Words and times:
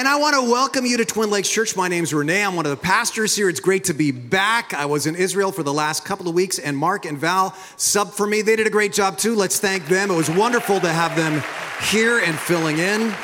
And 0.00 0.08
I 0.08 0.16
want 0.16 0.34
to 0.34 0.40
welcome 0.40 0.86
you 0.86 0.96
to 0.96 1.04
Twin 1.04 1.28
Lakes 1.28 1.50
Church. 1.50 1.76
My 1.76 1.86
name's 1.86 2.14
Renee. 2.14 2.42
I'm 2.42 2.56
one 2.56 2.64
of 2.64 2.70
the 2.70 2.78
pastors 2.78 3.36
here. 3.36 3.50
It's 3.50 3.60
great 3.60 3.84
to 3.84 3.92
be 3.92 4.12
back. 4.12 4.72
I 4.72 4.86
was 4.86 5.06
in 5.06 5.14
Israel 5.14 5.52
for 5.52 5.62
the 5.62 5.74
last 5.74 6.06
couple 6.06 6.26
of 6.26 6.34
weeks, 6.34 6.58
and 6.58 6.74
Mark 6.74 7.04
and 7.04 7.18
Val 7.18 7.50
subbed 7.76 8.14
for 8.14 8.26
me. 8.26 8.40
They 8.40 8.56
did 8.56 8.66
a 8.66 8.70
great 8.70 8.94
job 8.94 9.18
too. 9.18 9.34
Let's 9.34 9.60
thank 9.60 9.84
them. 9.88 10.10
It 10.10 10.16
was 10.16 10.30
wonderful 10.30 10.80
to 10.80 10.88
have 10.88 11.14
them 11.16 11.42
here 11.90 12.18
and 12.18 12.34
filling 12.38 12.78
in. 12.78 13.14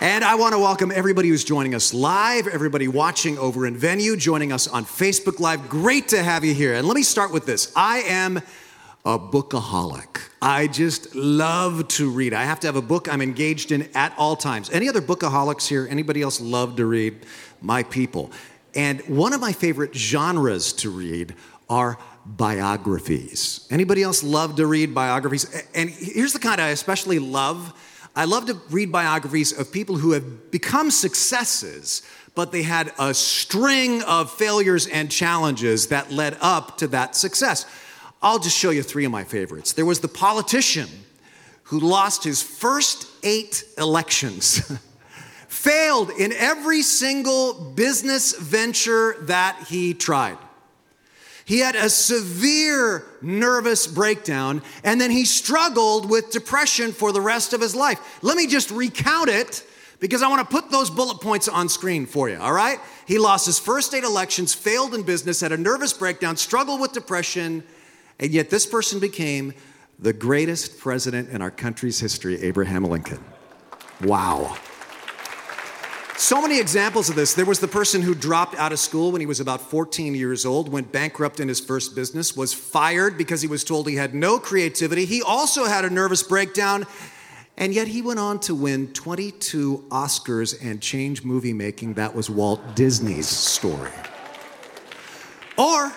And 0.00 0.24
I 0.24 0.34
want 0.34 0.52
to 0.54 0.58
welcome 0.58 0.90
everybody 0.90 1.28
who's 1.28 1.44
joining 1.44 1.76
us 1.76 1.94
live, 1.94 2.48
everybody 2.48 2.88
watching 2.88 3.38
over 3.38 3.66
in 3.66 3.76
venue, 3.76 4.16
joining 4.16 4.50
us 4.50 4.66
on 4.66 4.84
Facebook 4.84 5.38
Live. 5.38 5.68
Great 5.68 6.08
to 6.08 6.24
have 6.24 6.44
you 6.44 6.54
here. 6.54 6.74
And 6.74 6.88
let 6.88 6.96
me 6.96 7.04
start 7.04 7.32
with 7.32 7.46
this 7.46 7.72
I 7.76 7.98
am 8.00 8.42
a 9.04 9.18
bookaholic. 9.18 10.30
I 10.40 10.66
just 10.66 11.14
love 11.14 11.88
to 11.88 12.08
read. 12.08 12.32
I 12.32 12.44
have 12.44 12.60
to 12.60 12.66
have 12.66 12.76
a 12.76 12.82
book 12.82 13.12
I'm 13.12 13.20
engaged 13.20 13.70
in 13.70 13.88
at 13.94 14.14
all 14.16 14.34
times. 14.34 14.70
Any 14.70 14.88
other 14.88 15.02
bookaholics 15.02 15.68
here? 15.68 15.86
Anybody 15.90 16.22
else 16.22 16.40
love 16.40 16.76
to 16.76 16.86
read? 16.86 17.26
My 17.60 17.82
people. 17.82 18.32
And 18.74 19.02
one 19.02 19.34
of 19.34 19.42
my 19.42 19.52
favorite 19.52 19.94
genres 19.94 20.72
to 20.74 20.90
read 20.90 21.34
are 21.68 21.98
biographies. 22.24 23.66
Anybody 23.70 24.02
else 24.02 24.22
love 24.22 24.56
to 24.56 24.66
read 24.66 24.94
biographies? 24.94 25.46
And 25.74 25.90
here's 25.90 26.32
the 26.32 26.38
kind 26.38 26.58
I 26.58 26.68
especially 26.68 27.18
love. 27.18 27.78
I 28.16 28.24
love 28.24 28.46
to 28.46 28.54
read 28.70 28.90
biographies 28.90 29.52
of 29.52 29.70
people 29.70 29.96
who 29.96 30.12
have 30.12 30.50
become 30.50 30.90
successes, 30.90 32.02
but 32.34 32.52
they 32.52 32.62
had 32.62 32.92
a 32.98 33.12
string 33.12 34.02
of 34.04 34.30
failures 34.30 34.86
and 34.86 35.10
challenges 35.10 35.88
that 35.88 36.10
led 36.10 36.38
up 36.40 36.78
to 36.78 36.86
that 36.88 37.16
success. 37.16 37.66
I'll 38.24 38.38
just 38.38 38.56
show 38.56 38.70
you 38.70 38.82
three 38.82 39.04
of 39.04 39.12
my 39.12 39.22
favorites. 39.22 39.74
There 39.74 39.84
was 39.84 40.00
the 40.00 40.08
politician 40.08 40.88
who 41.64 41.78
lost 41.78 42.24
his 42.24 42.42
first 42.42 43.06
eight 43.22 43.64
elections, 43.76 44.72
failed 45.48 46.08
in 46.08 46.32
every 46.32 46.80
single 46.80 47.52
business 47.52 48.34
venture 48.34 49.16
that 49.24 49.66
he 49.68 49.92
tried. 49.92 50.38
He 51.44 51.58
had 51.58 51.76
a 51.76 51.90
severe 51.90 53.04
nervous 53.20 53.86
breakdown, 53.86 54.62
and 54.82 54.98
then 54.98 55.10
he 55.10 55.26
struggled 55.26 56.08
with 56.08 56.30
depression 56.30 56.92
for 56.92 57.12
the 57.12 57.20
rest 57.20 57.52
of 57.52 57.60
his 57.60 57.74
life. 57.74 58.22
Let 58.22 58.38
me 58.38 58.46
just 58.46 58.70
recount 58.70 59.28
it 59.28 59.62
because 60.00 60.22
I 60.22 60.28
want 60.28 60.48
to 60.48 60.50
put 60.50 60.70
those 60.70 60.88
bullet 60.88 61.20
points 61.20 61.46
on 61.46 61.68
screen 61.68 62.06
for 62.06 62.30
you, 62.30 62.38
all 62.38 62.54
right? 62.54 62.78
He 63.06 63.18
lost 63.18 63.44
his 63.44 63.58
first 63.58 63.92
eight 63.92 64.04
elections, 64.04 64.54
failed 64.54 64.94
in 64.94 65.02
business, 65.02 65.42
had 65.42 65.52
a 65.52 65.58
nervous 65.58 65.92
breakdown, 65.92 66.38
struggled 66.38 66.80
with 66.80 66.92
depression, 66.92 67.62
and 68.18 68.30
yet, 68.30 68.50
this 68.50 68.66
person 68.66 69.00
became 69.00 69.52
the 69.98 70.12
greatest 70.12 70.78
president 70.78 71.30
in 71.30 71.42
our 71.42 71.50
country's 71.50 72.00
history, 72.00 72.40
Abraham 72.42 72.84
Lincoln. 72.84 73.22
Wow. 74.02 74.56
So 76.16 76.40
many 76.40 76.60
examples 76.60 77.08
of 77.10 77.16
this. 77.16 77.34
There 77.34 77.44
was 77.44 77.58
the 77.58 77.68
person 77.68 78.00
who 78.00 78.14
dropped 78.14 78.54
out 78.54 78.72
of 78.72 78.78
school 78.78 79.10
when 79.10 79.20
he 79.20 79.26
was 79.26 79.40
about 79.40 79.60
14 79.60 80.14
years 80.14 80.46
old, 80.46 80.68
went 80.68 80.92
bankrupt 80.92 81.40
in 81.40 81.48
his 81.48 81.58
first 81.58 81.96
business, 81.96 82.36
was 82.36 82.54
fired 82.54 83.18
because 83.18 83.42
he 83.42 83.48
was 83.48 83.64
told 83.64 83.88
he 83.88 83.96
had 83.96 84.14
no 84.14 84.38
creativity. 84.38 85.06
He 85.06 85.22
also 85.22 85.64
had 85.64 85.84
a 85.84 85.90
nervous 85.90 86.22
breakdown, 86.22 86.86
and 87.56 87.74
yet 87.74 87.88
he 87.88 88.00
went 88.00 88.20
on 88.20 88.38
to 88.40 88.54
win 88.54 88.92
22 88.92 89.86
Oscars 89.90 90.56
and 90.64 90.80
change 90.80 91.24
movie 91.24 91.52
making. 91.52 91.94
That 91.94 92.14
was 92.14 92.30
Walt 92.30 92.76
Disney's 92.76 93.28
story. 93.28 93.90
Or 95.58 95.92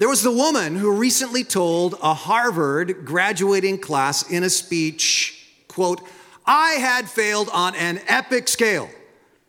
there 0.00 0.08
was 0.08 0.22
the 0.22 0.32
woman 0.32 0.76
who 0.76 0.90
recently 0.96 1.44
told 1.44 1.94
a 2.02 2.14
Harvard 2.14 3.04
graduating 3.04 3.76
class 3.76 4.30
in 4.30 4.42
a 4.42 4.48
speech, 4.48 5.46
quote, 5.68 6.00
I 6.46 6.70
had 6.70 7.06
failed 7.06 7.50
on 7.52 7.74
an 7.74 8.00
epic 8.08 8.48
scale. 8.48 8.88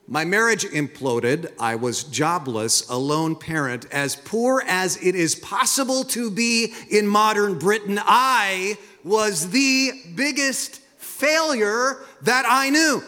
My 0.10 0.26
marriage 0.26 0.66
imploded. 0.66 1.54
I 1.58 1.76
was 1.76 2.04
jobless, 2.04 2.90
a 2.90 2.98
lone 2.98 3.38
parent, 3.38 3.86
as 3.94 4.18
poor 4.18 4.62
as 4.68 4.98
it 5.02 5.16
is 5.16 5.36
possible 5.36 6.04
to 6.04 6.30
be 6.30 6.74
in 6.90 7.08
modern 7.08 7.58
Britain. 7.58 7.98
I 8.04 8.78
was 9.06 9.52
the 9.52 9.94
biggest 10.16 10.82
failure 10.98 12.04
that 12.24 12.44
I 12.46 12.72
knew. 12.72 13.02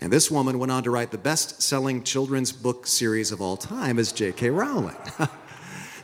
And 0.00 0.12
this 0.12 0.30
woman 0.30 0.58
went 0.58 0.70
on 0.70 0.82
to 0.82 0.90
write 0.90 1.12
the 1.12 1.16
best 1.16 1.62
selling 1.62 2.02
children's 2.02 2.52
book 2.52 2.86
series 2.86 3.32
of 3.32 3.40
all 3.40 3.56
time 3.56 3.98
as 3.98 4.12
J.K. 4.12 4.50
Rowling. 4.50 4.94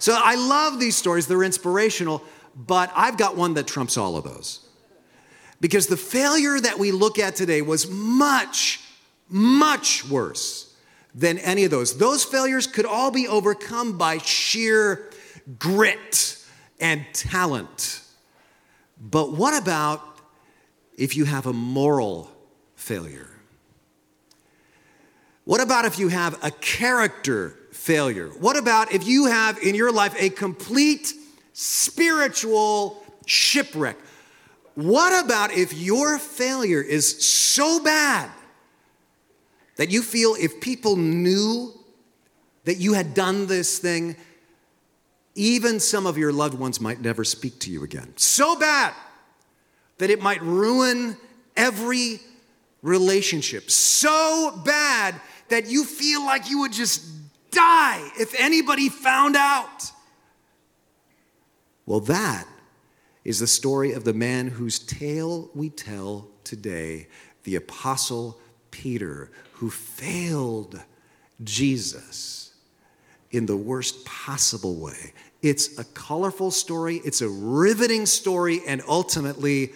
So 0.05 0.15
I 0.15 0.35
love 0.35 0.79
these 0.79 0.97
stories, 0.97 1.27
they're 1.27 1.43
inspirational, 1.43 2.23
but 2.55 2.93
I've 2.95 3.17
got 3.17 3.39
one 3.39 3.55
that 3.55 3.67
trumps 3.67 3.97
all 3.97 4.19
of 4.19 4.25
those. 4.25 4.61
Because 5.63 5.87
the 5.87 5.97
failure 5.97 6.61
that 6.61 6.79
we 6.79 6.93
look 6.93 7.19
at 7.19 7.37
today 7.37 7.63
was 7.63 7.89
much, 7.89 8.81
much 9.31 10.07
worse 10.07 10.77
than 11.15 11.39
any 11.39 11.65
of 11.65 11.71
those. 11.71 11.97
Those 11.97 12.23
failures 12.23 12.67
could 12.67 12.85
all 12.85 13.11
be 13.11 13.27
overcome 13.27 13.97
by 13.97 14.19
sheer 14.19 15.11
grit 15.59 16.37
and 16.79 17.07
talent. 17.15 18.03
But 19.01 19.33
what 19.33 19.59
about 19.59 20.03
if 20.99 21.17
you 21.17 21.25
have 21.25 21.47
a 21.47 21.55
moral 21.55 22.31
failure? 22.77 23.31
What 25.45 25.63
about 25.63 25.87
if 25.87 25.99
you 25.99 26.09
have 26.09 26.39
a 26.45 26.51
character 26.51 27.59
failure? 27.75 28.29
What 28.29 28.57
about 28.57 28.93
if 28.93 29.07
you 29.07 29.27
have 29.27 29.59
in 29.59 29.75
your 29.75 29.93
life 29.93 30.15
a 30.19 30.31
complete 30.31 31.13
spiritual 31.53 33.05
shipwreck? 33.27 33.97
What 34.75 35.25
about 35.25 35.53
if 35.53 35.73
your 35.73 36.19
failure 36.19 36.81
is 36.81 37.25
so 37.25 37.83
bad 37.83 38.31
that 39.77 39.91
you 39.91 40.03
feel 40.03 40.35
if 40.39 40.61
people 40.61 40.97
knew 40.97 41.73
that 42.65 42.77
you 42.77 42.95
had 42.95 43.15
done 43.15 43.47
this 43.47 43.79
thing, 43.79 44.17
even 45.35 45.81
some 45.81 46.07
of 46.07 46.17
your 46.17 46.33
loved 46.33 46.59
ones 46.59 46.81
might 46.81 47.01
never 47.01 47.25
speak 47.25 47.59
to 47.61 47.71
you 47.71 47.85
again? 47.85 48.13
So 48.17 48.59
bad 48.59 48.95
that 49.99 50.11
it 50.11 50.21
might 50.21 50.43
ruin 50.43 51.17
every 51.57 52.21
relationship. 52.83 53.71
So 53.71 54.61
bad 54.65 55.15
that 55.49 55.67
you 55.67 55.85
feel 55.85 56.25
like 56.25 56.51
you 56.51 56.61
would 56.61 56.73
just 56.73 57.05
die 57.55 58.11
if 58.19 58.35
anybody 58.39 58.89
found 58.89 59.37
out. 59.37 59.91
Well, 61.87 62.01
that 62.01 62.47
is 63.25 63.41
the 63.41 63.47
story 63.47 63.93
of 63.93 64.05
the 64.05 64.13
man 64.13 64.49
whose 64.49 64.79
tale 64.79 65.51
we 65.55 65.71
tell 65.71 66.29
today, 66.45 67.09
the 67.45 67.57
Apostle 67.57 68.39
Peter, 68.71 69.31
who 69.53 69.71
failed 69.71 70.83
Jesus 71.43 72.53
in 73.31 73.47
the 73.47 73.57
worst 73.57 74.05
possible 74.05 74.77
way. 74.77 75.13
It's 75.43 75.79
a 75.79 75.85
colorful 75.85 76.51
story, 76.51 77.01
it's 77.05 77.21
a 77.21 77.29
riveting 77.29 78.07
story, 78.07 78.61
and 78.67 78.83
ultimately, 78.89 79.73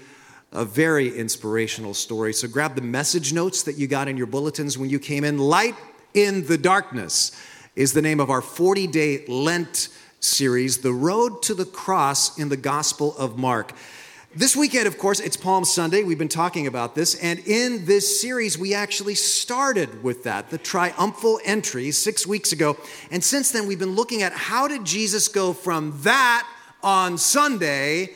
a 0.53 0.65
very 0.65 1.15
inspirational 1.15 1.93
story. 1.93 2.33
So 2.33 2.49
grab 2.49 2.75
the 2.75 2.81
message 2.81 3.33
notes 3.33 3.65
that 3.65 3.77
you 3.77 3.87
got 3.87 4.09
in 4.09 4.17
your 4.17 4.27
bulletins 4.27 4.79
when 4.79 4.89
you 4.89 4.99
came 4.99 5.25
in. 5.25 5.37
Light 5.39 5.75
in 6.15 6.47
the 6.47 6.57
darkness 6.57 7.33
is 7.79 7.93
the 7.93 8.03
name 8.03 8.19
of 8.19 8.29
our 8.29 8.43
40 8.43 8.89
day 8.89 9.25
Lent 9.29 9.89
series, 10.19 10.79
The 10.79 10.93
Road 10.93 11.43
to 11.45 11.55
the 11.55 11.65
Cross 11.65 12.37
in 12.37 12.49
the 12.49 12.57
Gospel 12.57 13.17
of 13.17 13.39
Mark. 13.39 13.73
This 14.35 14.57
weekend, 14.57 14.89
of 14.89 14.99
course, 14.99 15.21
it's 15.21 15.37
Palm 15.37 15.65
Sunday. 15.65 16.03
We've 16.03 16.19
been 16.19 16.27
talking 16.27 16.67
about 16.67 16.97
this. 16.97 17.15
And 17.23 17.39
in 17.47 17.85
this 17.85 18.21
series, 18.21 18.59
we 18.59 18.75
actually 18.75 19.15
started 19.15 20.03
with 20.03 20.25
that, 20.25 20.51
the 20.51 20.59
triumphal 20.59 21.39
entry, 21.45 21.93
six 21.93 22.27
weeks 22.27 22.51
ago. 22.51 22.77
And 23.13 23.23
since 23.23 23.53
then, 23.53 23.69
we've 23.69 23.79
been 23.79 23.95
looking 23.95 24.23
at 24.23 24.33
how 24.33 24.67
did 24.67 24.85
Jesus 24.85 25.29
go 25.29 25.53
from 25.53 26.01
that 26.03 26.49
on 26.83 27.17
Sunday, 27.17 28.11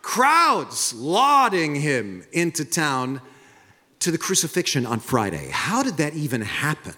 crowds 0.00 0.94
lauding 0.94 1.74
him 1.74 2.24
into 2.30 2.64
town, 2.64 3.20
to 3.98 4.12
the 4.12 4.18
crucifixion 4.18 4.86
on 4.86 5.00
Friday. 5.00 5.48
How 5.50 5.82
did 5.82 5.96
that 5.96 6.14
even 6.14 6.42
happen? 6.42 6.94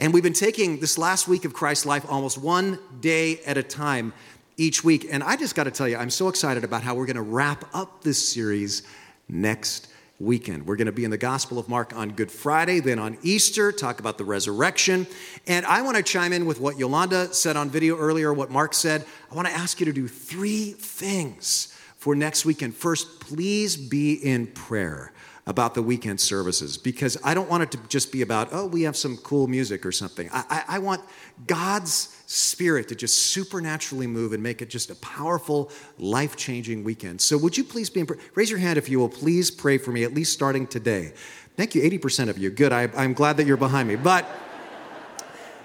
And 0.00 0.14
we've 0.14 0.22
been 0.22 0.32
taking 0.32 0.80
this 0.80 0.96
last 0.96 1.28
week 1.28 1.44
of 1.44 1.52
Christ's 1.52 1.84
life 1.84 2.06
almost 2.08 2.38
one 2.38 2.78
day 3.02 3.40
at 3.44 3.58
a 3.58 3.62
time 3.62 4.14
each 4.56 4.82
week. 4.82 5.06
And 5.10 5.22
I 5.22 5.36
just 5.36 5.54
got 5.54 5.64
to 5.64 5.70
tell 5.70 5.86
you, 5.86 5.98
I'm 5.98 6.08
so 6.08 6.28
excited 6.28 6.64
about 6.64 6.82
how 6.82 6.94
we're 6.94 7.04
going 7.04 7.16
to 7.16 7.22
wrap 7.22 7.66
up 7.74 8.02
this 8.02 8.26
series 8.26 8.82
next 9.28 9.88
weekend. 10.18 10.66
We're 10.66 10.76
going 10.76 10.86
to 10.86 10.92
be 10.92 11.04
in 11.04 11.10
the 11.10 11.18
Gospel 11.18 11.58
of 11.58 11.68
Mark 11.68 11.94
on 11.94 12.12
Good 12.12 12.32
Friday, 12.32 12.80
then 12.80 12.98
on 12.98 13.18
Easter, 13.22 13.72
talk 13.72 14.00
about 14.00 14.16
the 14.16 14.24
resurrection. 14.24 15.06
And 15.46 15.66
I 15.66 15.82
want 15.82 15.98
to 15.98 16.02
chime 16.02 16.32
in 16.32 16.46
with 16.46 16.60
what 16.60 16.78
Yolanda 16.78 17.34
said 17.34 17.58
on 17.58 17.68
video 17.68 17.98
earlier, 17.98 18.32
what 18.32 18.50
Mark 18.50 18.72
said. 18.72 19.04
I 19.30 19.34
want 19.34 19.48
to 19.48 19.54
ask 19.54 19.80
you 19.80 19.86
to 19.86 19.92
do 19.92 20.08
three 20.08 20.70
things 20.70 21.78
for 21.98 22.14
next 22.14 22.46
weekend. 22.46 22.74
First, 22.74 23.20
please 23.20 23.76
be 23.76 24.14
in 24.14 24.46
prayer 24.46 25.12
about 25.50 25.74
the 25.74 25.82
weekend 25.82 26.20
services 26.20 26.78
because 26.78 27.18
I 27.24 27.34
don't 27.34 27.50
want 27.50 27.64
it 27.64 27.72
to 27.72 27.78
just 27.88 28.12
be 28.12 28.22
about, 28.22 28.48
oh, 28.52 28.66
we 28.66 28.82
have 28.82 28.96
some 28.96 29.16
cool 29.18 29.48
music 29.48 29.84
or 29.84 29.90
something. 29.90 30.30
I, 30.32 30.44
I, 30.48 30.64
I 30.76 30.78
want 30.78 31.02
God's 31.46 32.16
spirit 32.26 32.86
to 32.88 32.94
just 32.94 33.16
supernaturally 33.16 34.06
move 34.06 34.32
and 34.32 34.40
make 34.42 34.62
it 34.62 34.70
just 34.70 34.90
a 34.90 34.94
powerful, 34.96 35.70
life 35.98 36.36
changing 36.36 36.84
weekend. 36.84 37.20
So, 37.20 37.36
would 37.36 37.58
you 37.58 37.64
please 37.64 37.90
be 37.90 38.00
in 38.00 38.06
prayer? 38.06 38.20
Raise 38.34 38.48
your 38.48 38.60
hand 38.60 38.78
if 38.78 38.88
you 38.88 39.00
will 39.00 39.08
please 39.08 39.50
pray 39.50 39.76
for 39.76 39.90
me, 39.90 40.04
at 40.04 40.14
least 40.14 40.32
starting 40.32 40.68
today, 40.68 41.12
Thank 41.60 41.74
you, 41.74 41.82
80% 41.82 42.30
of 42.30 42.38
you. 42.38 42.48
Good. 42.48 42.72
I, 42.72 42.88
I'm 42.96 43.12
glad 43.12 43.36
that 43.36 43.46
you're 43.46 43.58
behind 43.58 43.86
me. 43.86 43.94
But 43.94 44.26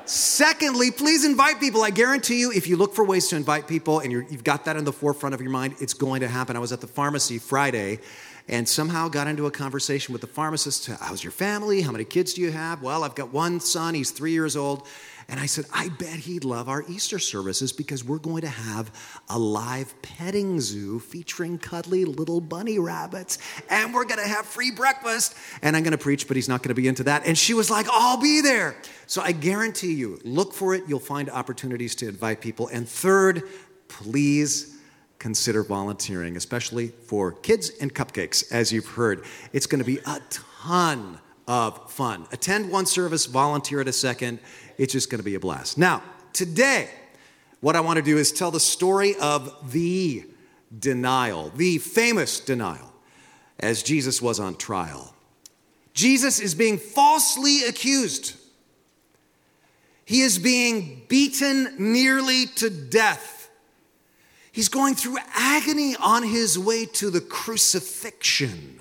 secondly, 0.03 0.91
please 0.91 1.23
invite 1.23 1.61
people. 1.61 1.83
I 1.83 1.89
guarantee 1.89 2.37
you, 2.37 2.51
if 2.51 2.67
you 2.67 2.75
look 2.75 2.93
for 2.93 3.05
ways 3.05 3.29
to 3.29 3.37
invite 3.37 3.65
people 3.65 4.01
and 4.01 4.11
you 4.11 4.21
have 4.23 4.43
got 4.43 4.65
that 4.65 4.75
in 4.75 4.83
the 4.83 4.91
forefront 4.91 5.33
of 5.33 5.39
your 5.39 5.51
mind, 5.51 5.75
it's 5.79 5.93
going 5.93 6.19
to 6.19 6.27
happen. 6.27 6.57
I 6.57 6.59
was 6.59 6.73
at 6.73 6.81
the 6.81 6.87
pharmacy 6.87 7.37
Friday 7.37 7.99
and 8.47 8.67
somehow 8.67 9.07
got 9.07 9.27
into 9.27 9.47
a 9.47 9.51
conversation 9.51 10.13
with 10.13 10.21
the 10.21 10.27
pharmacist. 10.27 10.87
How's 10.87 11.23
your 11.23 11.31
family? 11.31 11.81
How 11.81 11.91
many 11.91 12.05
kids 12.05 12.33
do 12.33 12.41
you 12.41 12.51
have? 12.51 12.81
Well, 12.81 13.03
I've 13.03 13.15
got 13.15 13.33
one 13.33 13.59
son, 13.59 13.93
he's 13.93 14.11
three 14.11 14.31
years 14.31 14.55
old. 14.55 14.87
And 15.27 15.39
I 15.39 15.47
said, 15.47 15.65
I 15.73 15.89
bet 15.89 16.19
he'd 16.19 16.45
love 16.45 16.69
our 16.69 16.83
Easter 16.87 17.17
services 17.17 17.73
because 17.73 18.03
we're 18.03 18.19
going 18.19 18.41
to 18.41 18.47
have 18.47 18.91
a 19.27 19.39
live 19.39 19.99
petting 20.03 20.61
zoo 20.61 20.99
featuring 20.99 21.57
cuddly 21.57 22.05
little 22.05 22.39
bunny 22.39 22.77
rabbits. 22.77 23.39
And 23.67 23.91
we're 23.91 24.05
going 24.05 24.21
to 24.21 24.27
have 24.27 24.45
free 24.45 24.69
breakfast. 24.69 25.35
And 25.63 25.75
I'm 25.75 25.81
going 25.81 25.93
to 25.93 25.97
preach, 25.97 26.27
but 26.27 26.37
he's 26.37 26.47
not 26.47 26.61
going 26.61 26.75
to 26.75 26.79
be 26.79 26.87
into 26.87 27.03
that. 27.05 27.25
And 27.25 27.35
she 27.35 27.55
was 27.55 27.71
like, 27.71 27.87
I'll 27.91 28.21
be 28.21 28.41
there. 28.41 28.75
So 29.07 29.21
I 29.23 29.31
guarantee 29.31 29.93
you, 29.93 30.19
look 30.23 30.53
for 30.53 30.75
it. 30.75 30.83
You'll 30.87 30.99
find 30.99 31.27
opportunities 31.31 31.95
to 31.95 32.07
invite 32.07 32.39
people. 32.39 32.67
And 32.67 32.87
third, 32.87 33.49
please 33.87 34.74
consider 35.25 35.63
volunteering, 35.63 36.37
especially 36.37 36.89
for 36.89 37.31
kids 37.31 37.71
and 37.81 37.91
cupcakes, 37.91 38.45
as 38.51 38.71
you've 38.71 38.85
heard. 38.85 39.25
It's 39.53 39.65
going 39.65 39.79
to 39.79 39.83
be 39.83 39.97
a 40.05 40.21
ton 40.29 41.17
of 41.47 41.91
fun. 41.91 42.27
Attend 42.31 42.69
one 42.69 42.85
service, 42.85 43.25
volunteer 43.25 43.81
at 43.81 43.87
a 43.87 43.91
second. 43.91 44.37
It's 44.77 44.93
just 44.93 45.09
going 45.09 45.17
to 45.17 45.25
be 45.25 45.33
a 45.33 45.39
blast. 45.39 45.79
Now, 45.79 46.03
today, 46.31 46.91
what 47.59 47.75
I 47.75 47.79
want 47.79 47.97
to 47.97 48.03
do 48.03 48.19
is 48.19 48.31
tell 48.31 48.51
the 48.51 48.59
story 48.59 49.15
of 49.19 49.71
the 49.71 50.25
denial, 50.77 51.51
the 51.55 51.79
famous 51.79 52.39
denial, 52.39 52.93
as 53.59 53.81
Jesus 53.81 54.21
was 54.21 54.39
on 54.39 54.55
trial. 54.55 55.15
Jesus 55.95 56.39
is 56.39 56.53
being 56.53 56.77
falsely 56.77 57.63
accused. 57.63 58.35
He 60.05 60.21
is 60.21 60.37
being 60.37 61.01
beaten 61.07 61.73
nearly 61.79 62.45
to 62.57 62.69
death. 62.69 63.34
He's 64.55 64.69
going 64.69 64.95
through 64.95 65.17
agony 65.33 65.97
on 65.97 66.23
his 66.23 66.57
way 66.57 66.85
to 66.85 67.09
the 67.09 67.19
crucifixion. 67.19 68.79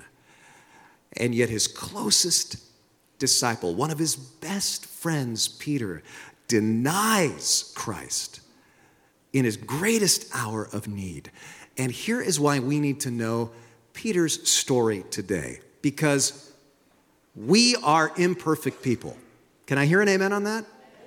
And 1.17 1.35
yet, 1.35 1.49
his 1.49 1.67
closest 1.67 2.55
disciple, 3.19 3.75
one 3.75 3.91
of 3.91 3.99
his 3.99 4.15
best 4.15 4.85
friends, 4.85 5.49
Peter, 5.49 6.01
denies 6.47 7.73
Christ 7.75 8.39
in 9.33 9.43
his 9.43 9.57
greatest 9.57 10.33
hour 10.33 10.69
of 10.71 10.87
need. 10.87 11.29
And 11.77 11.91
here 11.91 12.21
is 12.21 12.39
why 12.39 12.59
we 12.59 12.79
need 12.79 13.01
to 13.01 13.11
know 13.11 13.51
Peter's 13.91 14.49
story 14.49 15.03
today 15.11 15.59
because 15.81 16.53
we 17.35 17.75
are 17.83 18.13
imperfect 18.15 18.81
people. 18.81 19.17
Can 19.65 19.77
I 19.77 19.87
hear 19.87 19.99
an 19.99 20.07
amen 20.07 20.31
on 20.31 20.45
that? 20.45 20.63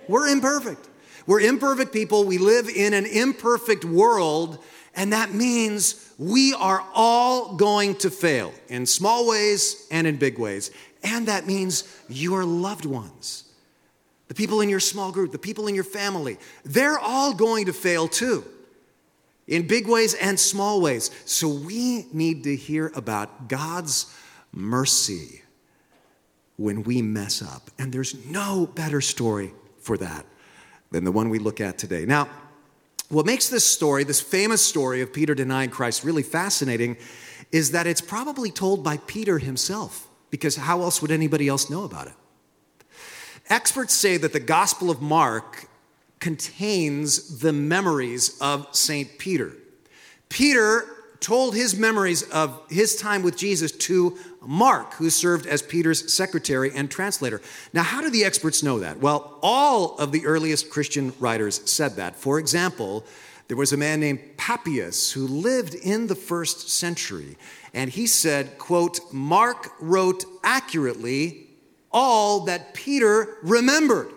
We're 0.09 0.29
imperfect. 0.29 0.91
We're 1.29 1.41
imperfect 1.41 1.93
people. 1.93 2.25
We 2.25 2.39
live 2.39 2.71
in 2.71 2.95
an 2.95 3.05
imperfect 3.05 3.85
world, 3.85 4.65
and 4.97 5.13
that 5.13 5.35
means 5.35 6.11
we 6.17 6.55
are 6.55 6.83
all 6.95 7.55
going 7.55 7.97
to 7.97 8.11
fail 8.11 8.55
in 8.69 8.87
small 8.87 9.29
ways 9.29 9.87
and 9.91 10.07
in 10.07 10.17
big 10.17 10.39
ways. 10.39 10.71
And 11.05 11.29
that 11.29 11.47
means 11.47 11.85
your 12.09 12.47
loved 12.47 12.87
ones, 12.87 13.45
the 14.29 14.35
people 14.35 14.63
in 14.63 14.71
your 14.71 14.81
small 14.81 15.13
group, 15.13 15.31
the 15.31 15.39
people 15.39 15.67
in 15.69 15.75
your 15.75 15.85
family, 15.85 16.39
they're 16.65 16.99
all 16.99 17.35
going 17.35 17.67
to 17.67 17.75
fail 17.75 18.09
too, 18.09 18.43
in 19.47 19.67
big 19.67 19.87
ways 19.87 20.15
and 20.15 20.41
small 20.41 20.81
ways. 20.81 21.11
So 21.27 21.47
we 21.47 22.07
need 22.11 22.45
to 22.45 22.57
hear 22.57 22.91
about 22.95 23.49
God's 23.49 24.07
mercy 24.51 25.43
when 26.57 26.85
we 26.85 27.03
mess 27.03 27.43
up. 27.43 27.71
And 27.79 27.93
there's 27.93 28.15
no 28.25 28.65
better 28.65 29.03
story 29.03 29.53
for 29.79 29.99
that 29.99 30.25
than 30.91 31.05
the 31.05 31.13
one 31.13 31.29
we 31.29 31.39
look 31.39 31.61
at 31.61 31.79
today. 31.79 32.05
Now, 32.05 32.29
what 33.09 33.25
makes 33.27 33.49
this 33.49 33.67
story, 33.67 34.05
this 34.05 34.21
famous 34.21 34.65
story 34.65 35.01
of 35.01 35.13
Peter 35.13 35.35
denying 35.35 35.71
Christ, 35.71 36.05
really 36.05 36.23
fascinating 36.23 36.97
is 37.51 37.71
that 37.71 37.87
it's 37.87 38.01
probably 38.01 38.51
told 38.51 38.85
by 38.85 38.99
Peter 39.07 39.39
himself 39.39 40.09
because 40.31 40.57
how 40.57 40.83
else 40.83 41.01
would 41.01 41.11
anybody 41.11 41.49
else 41.49 41.71
know 41.71 41.85
about 41.85 42.07
it? 42.07 42.13
Experts 43.49 43.95
say 43.95 44.19
that 44.19 44.35
the 44.35 44.41
Gospel 44.41 44.91
of 44.91 45.01
Mark 45.01 45.69
contains 46.21 47.39
the 47.39 47.53
memories 47.53 48.37
of 48.41 48.67
St. 48.73 49.19
Peter. 49.19 49.53
Peter 50.29 50.85
told 51.21 51.55
his 51.55 51.77
memories 51.77 52.23
of 52.25 52.61
his 52.69 52.97
time 52.97 53.23
with 53.23 53.37
Jesus 53.37 53.73
to 53.73 54.19
Mark, 54.41 54.95
who 54.95 55.11
served 55.11 55.47
as 55.47 55.63
Peter's 55.63 56.13
secretary 56.13 56.71
and 56.75 56.91
translator. 56.91 57.41
Now, 57.73 57.83
how 57.83 58.01
do 58.01 58.11
the 58.11 58.25
experts 58.25 58.63
know 58.63 58.79
that? 58.81 58.99
Well, 58.99 59.39
all 59.43 59.97
of 59.99 60.13
the 60.13 60.27
earliest 60.27 60.71
Christian 60.71 61.13
writers 61.19 61.61
said 61.71 61.97
that. 61.97 62.17
For 62.17 62.39
example, 62.39 63.05
there 63.49 63.57
was 63.57 63.73
a 63.73 63.77
man 63.77 64.01
named 64.01 64.21
Papias 64.37 65.13
who 65.13 65.27
lived 65.27 65.75
in 65.75 66.07
the 66.07 66.15
first 66.15 66.69
century, 66.69 67.37
and 67.73 67.91
he 67.91 68.07
said, 68.07 68.59
quote, 68.59 69.01
Mark 69.13 69.73
wrote 69.81 70.25
accurately 70.45 71.49
all 71.91 72.41
that 72.41 72.75
Peter 72.75 73.39
remembered. 73.43 74.13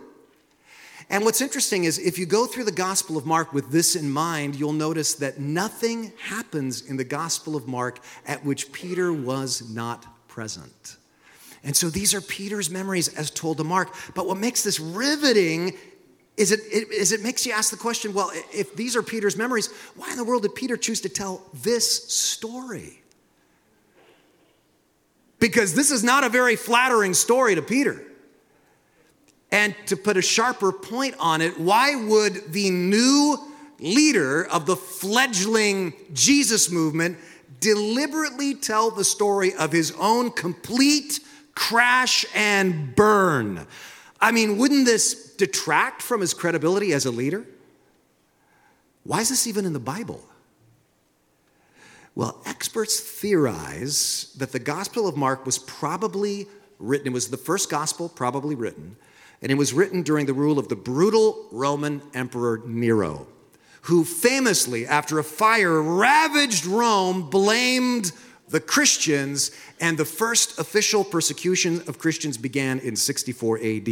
And 1.12 1.24
what's 1.24 1.42
interesting 1.42 1.84
is 1.84 2.00
if 2.00 2.18
you 2.18 2.26
go 2.26 2.48
through 2.48 2.64
the 2.64 2.72
Gospel 2.72 3.18
of 3.18 3.26
Mark 3.26 3.54
with 3.54 3.70
this 3.70 3.96
in 3.96 4.10
mind, 4.10 4.56
you'll 4.56 4.74
notice 4.74 5.14
that 5.16 5.40
nothing 5.40 6.14
happens 6.18 6.82
in 6.82 6.98
the 6.98 7.04
Gospel 7.04 7.56
of 7.56 7.68
Mark 7.68 8.00
at 8.26 8.44
which 8.44 8.72
Peter 8.72 9.14
was 9.14 9.70
not 9.70 10.28
present. 10.28 10.98
And 11.64 11.76
so 11.76 11.90
these 11.90 12.16
are 12.16 12.22
Peter's 12.22 12.72
memories 12.72 13.10
as 13.10 13.30
told 13.30 13.58
to 13.58 13.64
Mark. 13.64 13.94
But 14.16 14.26
what 14.26 14.38
makes 14.38 14.64
this 14.64 14.80
riveting 14.80 15.78
is 16.38 16.52
it, 16.52 16.62
is 16.72 17.12
it 17.12 17.22
makes 17.22 17.46
you 17.46 17.52
ask 17.52 17.70
the 17.70 17.78
question 17.78 18.14
well, 18.14 18.32
if 18.52 18.76
these 18.76 18.96
are 18.96 19.04
Peter's 19.04 19.38
memories, 19.38 19.70
why 19.96 20.10
in 20.10 20.18
the 20.18 20.24
world 20.24 20.42
did 20.42 20.56
Peter 20.56 20.78
choose 20.78 21.02
to 21.02 21.10
tell 21.10 21.44
this 21.54 22.12
story? 22.12 23.02
because 25.42 25.74
this 25.74 25.92
is 25.92 26.04
not 26.04 26.24
a 26.24 26.30
very 26.30 26.56
flattering 26.56 27.14
story 27.14 27.56
to 27.56 27.62
Peter. 27.62 28.02
And 29.52 29.76
to 29.88 29.98
put 29.98 30.16
a 30.16 30.22
sharper 30.22 30.72
point 30.72 31.16
on 31.20 31.42
it, 31.42 31.60
why 31.60 31.96
would 31.96 32.54
the 32.54 32.70
new 32.70 33.38
leader 33.80 34.46
of 34.46 34.66
the 34.66 34.76
fledgling 34.76 35.94
Jesus 36.14 36.72
movement 36.72 37.18
deliberately 37.60 38.56
tell 38.56 38.92
the 38.92 39.04
story 39.04 39.54
of 39.56 39.72
his 39.72 39.92
own 40.00 40.32
complete 40.32 41.20
crash 41.54 42.26
and 42.34 42.96
burn? 42.96 43.68
I 44.22 44.32
mean, 44.32 44.58
wouldn't 44.58 44.86
this 44.86 45.36
detract 45.36 46.02
from 46.02 46.22
his 46.22 46.34
credibility 46.34 46.94
as 46.94 47.06
a 47.06 47.12
leader? 47.12 47.46
Why 49.04 49.22
is 49.22 49.30
this 49.30 49.48
even 49.48 49.66
in 49.66 49.74
the 49.74 49.80
Bible? 49.80 50.24
Well, 52.14 52.42
experts 52.46 53.00
theorize 53.00 54.34
that 54.38 54.52
the 54.52 54.60
Gospel 54.60 55.08
of 55.08 55.18
Mark 55.18 55.46
was 55.46 55.58
probably 55.58 56.48
written, 56.78 57.08
it 57.08 57.14
was 57.14 57.30
the 57.30 57.38
first 57.38 57.70
gospel 57.70 58.10
probably 58.10 58.54
written, 58.54 58.98
and 59.42 59.52
it 59.52 59.56
was 59.56 59.74
written 59.74 60.04
during 60.04 60.26
the 60.26 60.34
rule 60.34 60.60
of 60.60 60.68
the 60.68 60.76
brutal 60.76 61.48
Roman 61.52 62.02
Emperor 62.14 62.62
Nero, 62.66 63.28
who 63.84 64.04
famously, 64.04 64.86
after 64.86 65.20
a 65.20 65.24
fire 65.24 65.82
ravaged 65.82 66.66
Rome, 66.66 67.30
blamed 67.30 68.12
the 68.50 68.60
Christians, 68.60 69.52
and 69.80 69.98
the 69.98 70.06
first 70.06 70.60
official 70.60 71.04
persecution 71.04 71.82
of 71.88 71.98
Christians 71.98 72.38
began 72.38 72.80
in 72.80 72.96
64 72.96 73.60
AD. 73.64 73.90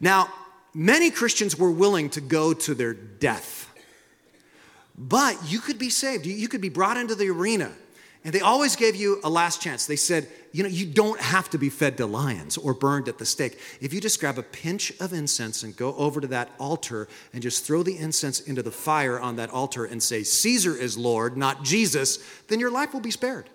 Now, 0.00 0.28
many 0.72 1.10
Christians 1.10 1.58
were 1.58 1.70
willing 1.70 2.10
to 2.10 2.20
go 2.20 2.54
to 2.54 2.74
their 2.74 2.94
death 2.94 3.64
but 4.96 5.38
you 5.50 5.58
could 5.58 5.78
be 5.78 5.90
saved. 5.90 6.26
You 6.26 6.48
could 6.48 6.60
be 6.60 6.68
brought 6.68 6.96
into 6.96 7.14
the 7.14 7.28
arena. 7.28 7.72
And 8.24 8.32
they 8.32 8.40
always 8.40 8.74
gave 8.74 8.96
you 8.96 9.20
a 9.22 9.28
last 9.28 9.60
chance. 9.60 9.84
They 9.84 9.96
said, 9.96 10.26
you 10.50 10.62
know, 10.62 10.68
you 10.68 10.86
don't 10.86 11.20
have 11.20 11.50
to 11.50 11.58
be 11.58 11.68
fed 11.68 11.98
to 11.98 12.06
lions 12.06 12.56
or 12.56 12.72
burned 12.72 13.06
at 13.06 13.18
the 13.18 13.26
stake. 13.26 13.60
If 13.82 13.92
you 13.92 14.00
just 14.00 14.18
grab 14.18 14.38
a 14.38 14.42
pinch 14.42 14.92
of 14.98 15.12
incense 15.12 15.62
and 15.62 15.76
go 15.76 15.94
over 15.96 16.22
to 16.22 16.26
that 16.28 16.50
altar 16.58 17.06
and 17.34 17.42
just 17.42 17.64
throw 17.66 17.82
the 17.82 17.98
incense 17.98 18.40
into 18.40 18.62
the 18.62 18.70
fire 18.70 19.20
on 19.20 19.36
that 19.36 19.50
altar 19.50 19.84
and 19.84 20.02
say, 20.02 20.22
Caesar 20.22 20.74
is 20.74 20.96
Lord, 20.96 21.36
not 21.36 21.64
Jesus, 21.64 22.18
then 22.48 22.60
your 22.60 22.70
life 22.70 22.94
will 22.94 23.00
be 23.00 23.10
spared. 23.10 23.50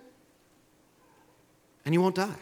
And 1.84 1.96
you 1.96 2.02
won't 2.02 2.16
die. 2.16 2.36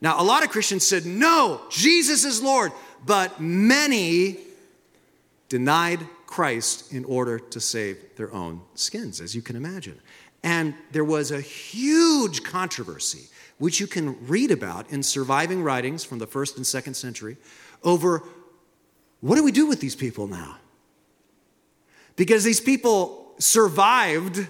Now, 0.00 0.20
a 0.20 0.22
lot 0.22 0.44
of 0.44 0.50
Christians 0.50 0.86
said, 0.86 1.06
no, 1.06 1.62
Jesus 1.70 2.24
is 2.24 2.42
Lord. 2.42 2.72
But 3.06 3.40
many 3.40 4.38
denied 5.48 6.00
Christ 6.26 6.92
in 6.92 7.04
order 7.04 7.38
to 7.38 7.60
save 7.60 8.16
their 8.16 8.32
own 8.34 8.60
skins, 8.74 9.20
as 9.20 9.34
you 9.34 9.40
can 9.40 9.56
imagine. 9.56 9.98
And 10.42 10.74
there 10.92 11.04
was 11.04 11.30
a 11.30 11.40
huge 11.40 12.42
controversy, 12.44 13.28
which 13.58 13.80
you 13.80 13.86
can 13.86 14.26
read 14.26 14.50
about 14.50 14.90
in 14.90 15.02
surviving 15.02 15.62
writings 15.62 16.04
from 16.04 16.18
the 16.18 16.26
first 16.26 16.56
and 16.56 16.66
second 16.66 16.94
century, 16.94 17.36
over 17.82 18.22
what 19.20 19.36
do 19.36 19.42
we 19.42 19.52
do 19.52 19.66
with 19.66 19.80
these 19.80 19.96
people 19.96 20.26
now? 20.26 20.56
Because 22.16 22.44
these 22.44 22.60
people 22.60 23.34
survived, 23.38 24.46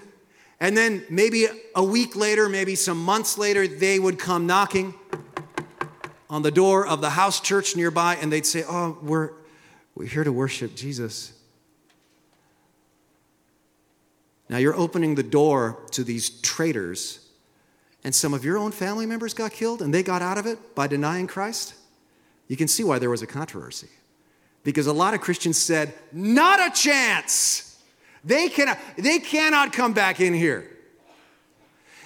and 0.59 0.77
then 0.77 1.03
maybe 1.09 1.47
a 1.75 1.83
week 1.83 2.15
later, 2.15 2.49
maybe 2.49 2.75
some 2.75 3.03
months 3.03 3.37
later, 3.37 3.67
they 3.67 3.99
would 3.99 4.19
come 4.19 4.45
knocking. 4.45 4.93
on 6.29 6.43
the 6.43 6.51
door 6.51 6.85
of 6.85 7.01
the 7.01 7.09
house 7.09 7.39
church 7.39 7.75
nearby 7.75 8.15
and 8.21 8.31
they'd 8.31 8.45
say, 8.45 8.63
Oh, 8.67 8.97
we're, 9.01 9.31
we're 9.95 10.05
here 10.05 10.23
to 10.23 10.31
worship 10.31 10.75
Jesus. 10.75 11.33
Now 14.49 14.57
you're 14.57 14.75
opening 14.75 15.15
the 15.15 15.23
door 15.23 15.77
to 15.91 16.03
these 16.03 16.29
traitors, 16.41 17.19
and 18.03 18.13
some 18.13 18.33
of 18.33 18.43
your 18.43 18.57
own 18.57 18.71
family 18.71 19.05
members 19.05 19.33
got 19.33 19.51
killed 19.51 19.81
and 19.81 19.93
they 19.93 20.03
got 20.03 20.21
out 20.21 20.37
of 20.37 20.45
it 20.45 20.75
by 20.75 20.87
denying 20.87 21.27
Christ. 21.27 21.75
You 22.47 22.57
can 22.57 22.67
see 22.67 22.83
why 22.83 22.97
there 22.97 23.09
was 23.09 23.21
a 23.21 23.27
controversy. 23.27 23.89
Because 24.63 24.87
a 24.87 24.93
lot 24.93 25.13
of 25.13 25.21
Christians 25.21 25.57
said, 25.57 25.93
Not 26.11 26.59
a 26.59 26.73
chance. 26.73 27.77
They 28.23 28.49
cannot, 28.49 28.77
they 28.97 29.19
cannot 29.19 29.71
come 29.71 29.93
back 29.93 30.19
in 30.19 30.33
here. 30.33 30.69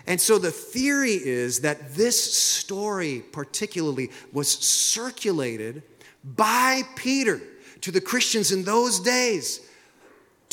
And 0.06 0.20
so 0.20 0.38
the 0.38 0.52
theory 0.52 1.14
is 1.14 1.62
that 1.62 1.96
this 1.96 2.34
story, 2.34 3.24
particularly, 3.32 4.12
was 4.34 4.52
circulated 4.52 5.82
by 6.24 6.84
Peter 6.96 7.42
to 7.82 7.92
the 7.92 8.02
Christians 8.02 8.52
in 8.52 8.64
those 8.64 9.00
days 9.00 9.62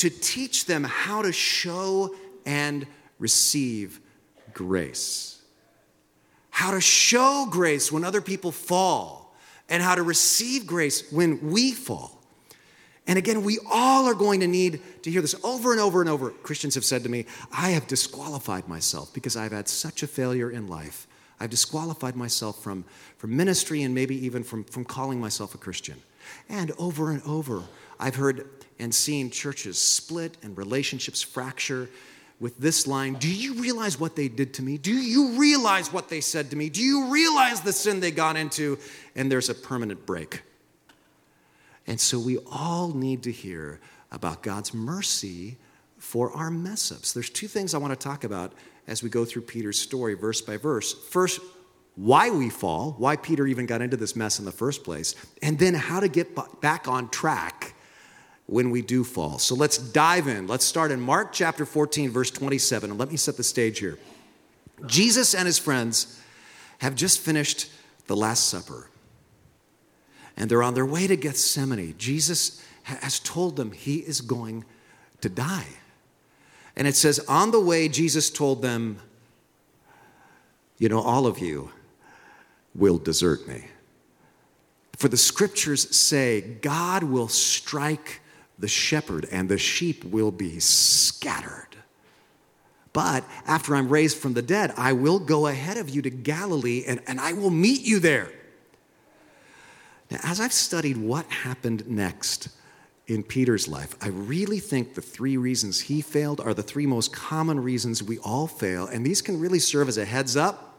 to 0.00 0.08
teach 0.08 0.64
them 0.64 0.82
how 0.82 1.20
to 1.20 1.30
show 1.30 2.14
and 2.46 2.86
receive 3.18 4.00
grace. 4.54 5.42
How 6.48 6.70
to 6.70 6.80
show 6.80 7.46
grace 7.50 7.92
when 7.92 8.02
other 8.02 8.22
people 8.22 8.50
fall, 8.50 9.34
and 9.68 9.82
how 9.82 9.94
to 9.94 10.02
receive 10.02 10.66
grace 10.66 11.12
when 11.12 11.50
we 11.50 11.72
fall. 11.72 12.18
And 13.06 13.18
again, 13.18 13.44
we 13.44 13.58
all 13.70 14.06
are 14.06 14.14
going 14.14 14.40
to 14.40 14.46
need 14.46 14.80
to 15.02 15.10
hear 15.10 15.20
this 15.20 15.34
over 15.44 15.72
and 15.72 15.80
over 15.80 16.00
and 16.00 16.08
over. 16.08 16.30
Christians 16.30 16.74
have 16.76 16.84
said 16.84 17.02
to 17.02 17.08
me, 17.08 17.26
I 17.52 17.70
have 17.70 17.86
disqualified 17.86 18.68
myself 18.68 19.12
because 19.12 19.36
I've 19.36 19.52
had 19.52 19.68
such 19.68 20.02
a 20.02 20.06
failure 20.06 20.50
in 20.50 20.66
life. 20.66 21.06
I've 21.38 21.50
disqualified 21.50 22.16
myself 22.16 22.62
from, 22.62 22.84
from 23.16 23.36
ministry 23.36 23.82
and 23.82 23.94
maybe 23.94 24.24
even 24.24 24.44
from, 24.44 24.64
from 24.64 24.84
calling 24.84 25.20
myself 25.20 25.54
a 25.54 25.58
Christian. 25.58 25.96
And 26.48 26.72
over 26.78 27.10
and 27.10 27.22
over, 27.22 27.62
I've 27.98 28.16
heard 28.16 28.48
and 28.80 28.94
seen 28.94 29.30
churches 29.30 29.78
split 29.78 30.36
and 30.42 30.56
relationships 30.58 31.22
fracture 31.22 31.88
with 32.40 32.56
this 32.58 32.86
line 32.86 33.14
Do 33.14 33.32
you 33.32 33.54
realize 33.54 34.00
what 34.00 34.16
they 34.16 34.26
did 34.28 34.54
to 34.54 34.62
me? 34.62 34.78
Do 34.78 34.92
you 34.92 35.38
realize 35.38 35.92
what 35.92 36.08
they 36.08 36.22
said 36.22 36.50
to 36.50 36.56
me? 36.56 36.70
Do 36.70 36.82
you 36.82 37.10
realize 37.10 37.60
the 37.60 37.72
sin 37.72 38.00
they 38.00 38.10
got 38.10 38.36
into? 38.36 38.78
And 39.14 39.30
there's 39.30 39.50
a 39.50 39.54
permanent 39.54 40.06
break. 40.06 40.42
And 41.86 42.00
so 42.00 42.18
we 42.18 42.38
all 42.50 42.88
need 42.88 43.22
to 43.24 43.32
hear 43.32 43.80
about 44.10 44.42
God's 44.42 44.72
mercy 44.72 45.58
for 45.98 46.32
our 46.32 46.50
mess 46.50 46.90
ups. 46.90 47.12
There's 47.12 47.30
two 47.30 47.46
things 47.46 47.74
I 47.74 47.78
want 47.78 47.92
to 47.92 48.08
talk 48.08 48.24
about 48.24 48.54
as 48.86 49.02
we 49.02 49.10
go 49.10 49.24
through 49.24 49.42
Peter's 49.42 49.78
story, 49.78 50.14
verse 50.14 50.40
by 50.40 50.56
verse. 50.56 50.94
First, 51.10 51.40
why 51.96 52.30
we 52.30 52.48
fall, 52.48 52.94
why 52.96 53.16
Peter 53.16 53.46
even 53.46 53.66
got 53.66 53.82
into 53.82 53.96
this 53.96 54.16
mess 54.16 54.38
in 54.38 54.46
the 54.46 54.52
first 54.52 54.82
place, 54.84 55.14
and 55.42 55.58
then 55.58 55.74
how 55.74 56.00
to 56.00 56.08
get 56.08 56.34
back 56.62 56.88
on 56.88 57.10
track 57.10 57.74
when 58.50 58.70
we 58.70 58.82
do 58.82 59.04
fall. 59.04 59.38
So 59.38 59.54
let's 59.54 59.78
dive 59.78 60.26
in. 60.26 60.48
Let's 60.48 60.64
start 60.64 60.90
in 60.90 61.00
Mark 61.00 61.32
chapter 61.32 61.64
14, 61.64 62.10
verse 62.10 62.32
27, 62.32 62.90
and 62.90 62.98
let 62.98 63.08
me 63.08 63.16
set 63.16 63.36
the 63.36 63.44
stage 63.44 63.78
here. 63.78 63.96
Jesus 64.86 65.36
and 65.36 65.46
his 65.46 65.56
friends 65.56 66.20
have 66.78 66.96
just 66.96 67.20
finished 67.20 67.70
the 68.08 68.16
Last 68.16 68.48
Supper 68.48 68.88
and 70.36 70.50
they're 70.50 70.64
on 70.64 70.74
their 70.74 70.86
way 70.86 71.06
to 71.06 71.16
Gethsemane. 71.16 71.94
Jesus 71.96 72.60
has 72.82 73.20
told 73.20 73.54
them 73.54 73.70
he 73.70 73.98
is 73.98 74.20
going 74.20 74.64
to 75.20 75.28
die. 75.28 75.66
And 76.74 76.88
it 76.88 76.96
says, 76.96 77.20
on 77.28 77.52
the 77.52 77.60
way, 77.60 77.88
Jesus 77.88 78.30
told 78.30 78.62
them, 78.62 78.98
You 80.78 80.88
know, 80.88 81.00
all 81.00 81.26
of 81.26 81.38
you 81.38 81.70
will 82.74 82.98
desert 82.98 83.46
me. 83.46 83.66
For 84.96 85.06
the 85.06 85.16
scriptures 85.16 85.94
say, 85.94 86.40
God 86.40 87.04
will 87.04 87.28
strike 87.28 88.20
the 88.60 88.68
shepherd 88.68 89.26
and 89.32 89.48
the 89.48 89.58
sheep 89.58 90.04
will 90.04 90.30
be 90.30 90.60
scattered. 90.60 91.66
But 92.92 93.24
after 93.46 93.74
I'm 93.74 93.88
raised 93.88 94.18
from 94.18 94.34
the 94.34 94.42
dead, 94.42 94.74
I 94.76 94.92
will 94.92 95.18
go 95.18 95.46
ahead 95.46 95.76
of 95.76 95.88
you 95.88 96.02
to 96.02 96.10
Galilee 96.10 96.84
and, 96.86 97.00
and 97.06 97.20
I 97.20 97.32
will 97.32 97.50
meet 97.50 97.82
you 97.82 98.00
there. 98.00 98.30
Now, 100.10 100.18
as 100.24 100.40
I've 100.40 100.52
studied 100.52 100.96
what 100.96 101.26
happened 101.26 101.88
next 101.88 102.48
in 103.06 103.22
Peter's 103.22 103.68
life, 103.68 103.94
I 104.00 104.08
really 104.08 104.58
think 104.58 104.94
the 104.94 105.02
three 105.02 105.36
reasons 105.36 105.82
he 105.82 106.00
failed 106.00 106.40
are 106.40 106.52
the 106.52 106.64
three 106.64 106.86
most 106.86 107.12
common 107.12 107.60
reasons 107.62 108.02
we 108.02 108.18
all 108.18 108.48
fail. 108.48 108.86
And 108.86 109.06
these 109.06 109.22
can 109.22 109.38
really 109.38 109.60
serve 109.60 109.88
as 109.88 109.98
a 109.98 110.04
heads 110.04 110.36
up 110.36 110.74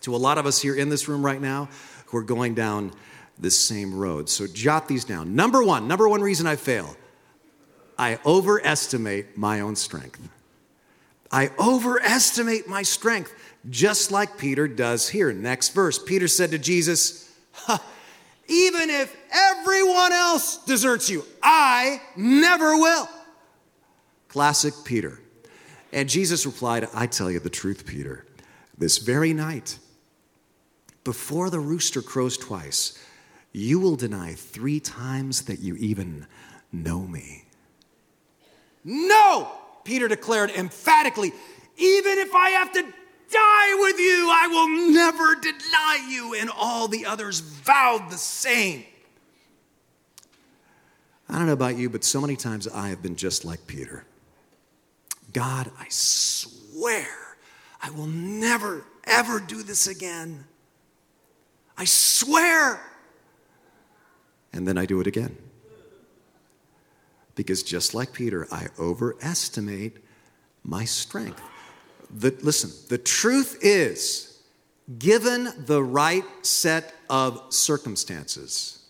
to 0.00 0.14
a 0.14 0.18
lot 0.18 0.36
of 0.36 0.46
us 0.46 0.60
here 0.60 0.74
in 0.74 0.88
this 0.88 1.06
room 1.06 1.24
right 1.24 1.40
now 1.40 1.68
who 2.06 2.18
are 2.18 2.24
going 2.24 2.54
down 2.54 2.92
this 3.40 3.58
same 3.58 3.94
road. 3.94 4.28
So 4.28 4.46
jot 4.46 4.88
these 4.88 5.04
down. 5.04 5.34
Number 5.34 5.62
one, 5.62 5.88
number 5.88 6.08
one 6.08 6.20
reason 6.20 6.46
I 6.46 6.56
fail 6.56 6.96
I 7.98 8.18
overestimate 8.24 9.36
my 9.36 9.60
own 9.60 9.76
strength. 9.76 10.26
I 11.30 11.50
overestimate 11.58 12.66
my 12.66 12.82
strength, 12.82 13.32
just 13.68 14.10
like 14.10 14.38
Peter 14.38 14.66
does 14.66 15.08
here. 15.08 15.32
Next 15.32 15.70
verse 15.70 15.98
Peter 15.98 16.26
said 16.26 16.50
to 16.52 16.58
Jesus, 16.58 17.30
even 18.48 18.90
if 18.90 19.14
everyone 19.30 20.12
else 20.12 20.64
deserts 20.64 21.08
you, 21.08 21.24
I 21.42 22.00
never 22.16 22.76
will. 22.76 23.08
Classic 24.28 24.74
Peter. 24.84 25.20
And 25.92 26.08
Jesus 26.08 26.46
replied, 26.46 26.88
I 26.94 27.06
tell 27.06 27.30
you 27.30 27.40
the 27.40 27.50
truth, 27.50 27.84
Peter. 27.86 28.24
This 28.78 28.98
very 28.98 29.34
night, 29.34 29.78
before 31.04 31.50
the 31.50 31.60
rooster 31.60 32.00
crows 32.00 32.36
twice, 32.36 32.98
you 33.52 33.80
will 33.80 33.96
deny 33.96 34.34
three 34.34 34.80
times 34.80 35.42
that 35.42 35.60
you 35.60 35.76
even 35.76 36.26
know 36.72 37.00
me. 37.00 37.44
No, 38.84 39.50
Peter 39.84 40.08
declared 40.08 40.50
emphatically, 40.50 41.32
even 41.76 42.18
if 42.18 42.34
I 42.34 42.50
have 42.50 42.72
to 42.72 42.82
die 43.30 43.74
with 43.78 43.98
you. 43.98 44.28
I 44.30 44.46
will 44.48 44.92
never 44.92 45.34
deny 45.34 46.06
you. 46.08 46.34
And 46.34 46.50
all 46.50 46.88
the 46.88 47.06
others 47.06 47.40
vowed 47.40 48.10
the 48.10 48.18
same. 48.18 48.84
I 51.28 51.38
don't 51.38 51.46
know 51.46 51.52
about 51.52 51.76
you, 51.76 51.88
but 51.88 52.02
so 52.02 52.20
many 52.20 52.36
times 52.36 52.66
I 52.66 52.88
have 52.88 53.02
been 53.02 53.16
just 53.16 53.44
like 53.44 53.66
Peter. 53.66 54.04
God, 55.32 55.70
I 55.78 55.86
swear 55.88 57.06
I 57.80 57.90
will 57.90 58.06
never, 58.06 58.84
ever 59.04 59.38
do 59.38 59.62
this 59.62 59.86
again. 59.86 60.44
I 61.78 61.84
swear. 61.84 62.80
And 64.52 64.66
then 64.66 64.76
I 64.76 64.86
do 64.86 65.00
it 65.00 65.06
again. 65.06 65.36
Because 67.34 67.62
just 67.62 67.94
like 67.94 68.12
Peter, 68.12 68.46
I 68.50 68.66
overestimate 68.78 69.98
my 70.64 70.84
strength. 70.84 71.40
The, 72.10 72.36
listen, 72.42 72.70
the 72.88 72.98
truth 72.98 73.58
is, 73.62 74.40
given 74.98 75.48
the 75.56 75.82
right 75.82 76.24
set 76.42 76.94
of 77.08 77.42
circumstances, 77.50 78.84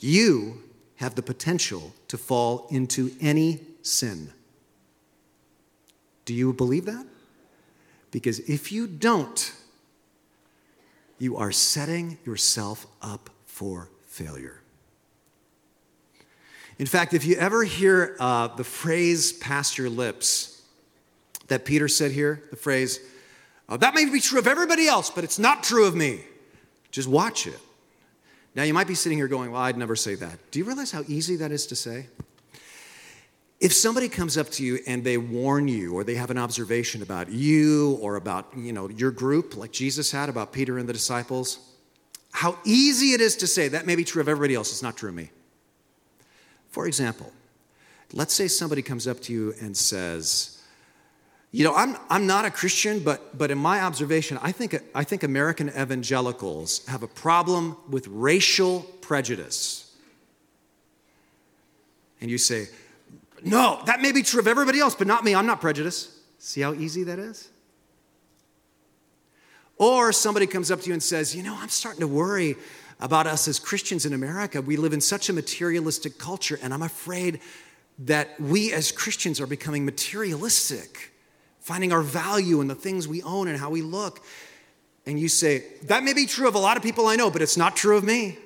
you 0.00 0.62
have 0.96 1.14
the 1.14 1.22
potential 1.22 1.92
to 2.08 2.18
fall 2.18 2.66
into 2.70 3.12
any 3.20 3.60
sin. 3.82 4.32
Do 6.24 6.34
you 6.34 6.52
believe 6.52 6.86
that? 6.86 7.06
Because 8.10 8.40
if 8.40 8.72
you 8.72 8.86
don't, 8.86 9.52
you 11.18 11.36
are 11.36 11.52
setting 11.52 12.18
yourself 12.24 12.86
up 13.02 13.30
for 13.46 13.88
failure. 14.14 14.60
In 16.78 16.86
fact, 16.86 17.14
if 17.14 17.24
you 17.24 17.36
ever 17.36 17.64
hear 17.64 18.16
uh, 18.18 18.48
the 18.48 18.64
phrase 18.64 19.32
pass 19.32 19.76
your 19.76 19.90
lips, 19.90 20.62
that 21.48 21.64
Peter 21.64 21.88
said 21.88 22.12
here, 22.12 22.42
the 22.50 22.56
phrase, 22.56 23.00
oh, 23.68 23.76
that 23.76 23.94
may 23.94 24.04
be 24.06 24.20
true 24.20 24.38
of 24.38 24.46
everybody 24.46 24.86
else, 24.86 25.10
but 25.10 25.24
it's 25.24 25.38
not 25.38 25.62
true 25.62 25.86
of 25.86 25.94
me. 25.94 26.20
Just 26.90 27.08
watch 27.08 27.46
it. 27.46 27.58
Now, 28.54 28.62
you 28.62 28.72
might 28.72 28.86
be 28.86 28.94
sitting 28.94 29.18
here 29.18 29.26
going, 29.26 29.50
Well, 29.50 29.60
I'd 29.60 29.76
never 29.76 29.96
say 29.96 30.14
that. 30.14 30.38
Do 30.52 30.60
you 30.60 30.64
realize 30.64 30.92
how 30.92 31.02
easy 31.08 31.36
that 31.36 31.50
is 31.50 31.66
to 31.66 31.76
say? 31.76 32.06
If 33.60 33.72
somebody 33.72 34.08
comes 34.08 34.36
up 34.38 34.48
to 34.50 34.64
you 34.64 34.78
and 34.86 35.02
they 35.02 35.18
warn 35.18 35.66
you 35.66 35.94
or 35.94 36.04
they 36.04 36.14
have 36.14 36.30
an 36.30 36.38
observation 36.38 37.02
about 37.02 37.30
you 37.30 37.98
or 38.00 38.16
about 38.16 38.48
you 38.56 38.72
know, 38.72 38.88
your 38.90 39.10
group, 39.10 39.56
like 39.56 39.72
Jesus 39.72 40.12
had 40.12 40.28
about 40.28 40.52
Peter 40.52 40.78
and 40.78 40.88
the 40.88 40.92
disciples, 40.92 41.58
how 42.34 42.58
easy 42.64 43.12
it 43.12 43.20
is 43.20 43.36
to 43.36 43.46
say 43.46 43.68
that 43.68 43.86
may 43.86 43.94
be 43.94 44.02
true 44.02 44.20
of 44.20 44.28
everybody 44.28 44.56
else, 44.56 44.72
it's 44.72 44.82
not 44.82 44.96
true 44.96 45.08
of 45.08 45.14
me. 45.14 45.30
For 46.68 46.88
example, 46.88 47.32
let's 48.12 48.34
say 48.34 48.48
somebody 48.48 48.82
comes 48.82 49.06
up 49.06 49.20
to 49.22 49.32
you 49.32 49.54
and 49.60 49.76
says, 49.76 50.60
you 51.52 51.62
know, 51.62 51.72
I'm, 51.76 51.96
I'm 52.10 52.26
not 52.26 52.44
a 52.44 52.50
Christian, 52.50 52.98
but, 52.98 53.38
but 53.38 53.52
in 53.52 53.58
my 53.58 53.82
observation, 53.82 54.36
I 54.42 54.50
think, 54.50 54.74
I 54.96 55.04
think 55.04 55.22
American 55.22 55.68
evangelicals 55.68 56.84
have 56.86 57.04
a 57.04 57.06
problem 57.06 57.76
with 57.88 58.08
racial 58.08 58.80
prejudice. 59.00 59.94
And 62.20 62.32
you 62.32 62.38
say, 62.38 62.66
no, 63.44 63.80
that 63.86 64.02
may 64.02 64.10
be 64.10 64.22
true 64.22 64.40
of 64.40 64.48
everybody 64.48 64.80
else, 64.80 64.96
but 64.96 65.06
not 65.06 65.22
me. 65.22 65.36
I'm 65.36 65.46
not 65.46 65.60
prejudiced. 65.60 66.10
See 66.40 66.62
how 66.62 66.72
easy 66.72 67.04
that 67.04 67.20
is? 67.20 67.48
Or 69.76 70.12
somebody 70.12 70.46
comes 70.46 70.70
up 70.70 70.80
to 70.82 70.86
you 70.86 70.92
and 70.92 71.02
says, 71.02 71.34
You 71.34 71.42
know, 71.42 71.56
I'm 71.58 71.68
starting 71.68 72.00
to 72.00 72.08
worry 72.08 72.56
about 73.00 73.26
us 73.26 73.48
as 73.48 73.58
Christians 73.58 74.06
in 74.06 74.12
America. 74.12 74.62
We 74.62 74.76
live 74.76 74.92
in 74.92 75.00
such 75.00 75.28
a 75.28 75.32
materialistic 75.32 76.18
culture, 76.18 76.58
and 76.62 76.72
I'm 76.72 76.82
afraid 76.82 77.40
that 78.00 78.40
we 78.40 78.72
as 78.72 78.92
Christians 78.92 79.40
are 79.40 79.46
becoming 79.46 79.84
materialistic, 79.84 81.12
finding 81.60 81.92
our 81.92 82.02
value 82.02 82.60
in 82.60 82.68
the 82.68 82.74
things 82.74 83.06
we 83.06 83.22
own 83.22 83.48
and 83.48 83.58
how 83.58 83.70
we 83.70 83.82
look. 83.82 84.24
And 85.06 85.18
you 85.18 85.28
say, 85.28 85.64
That 85.84 86.04
may 86.04 86.14
be 86.14 86.26
true 86.26 86.46
of 86.46 86.54
a 86.54 86.60
lot 86.60 86.76
of 86.76 86.82
people 86.82 87.06
I 87.08 87.16
know, 87.16 87.30
but 87.30 87.42
it's 87.42 87.56
not 87.56 87.74
true 87.76 87.96
of 87.96 88.04
me. 88.04 88.38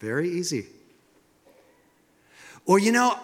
Very 0.00 0.30
easy. 0.30 0.66
Or, 2.64 2.78
you 2.78 2.92
know, 2.92 3.16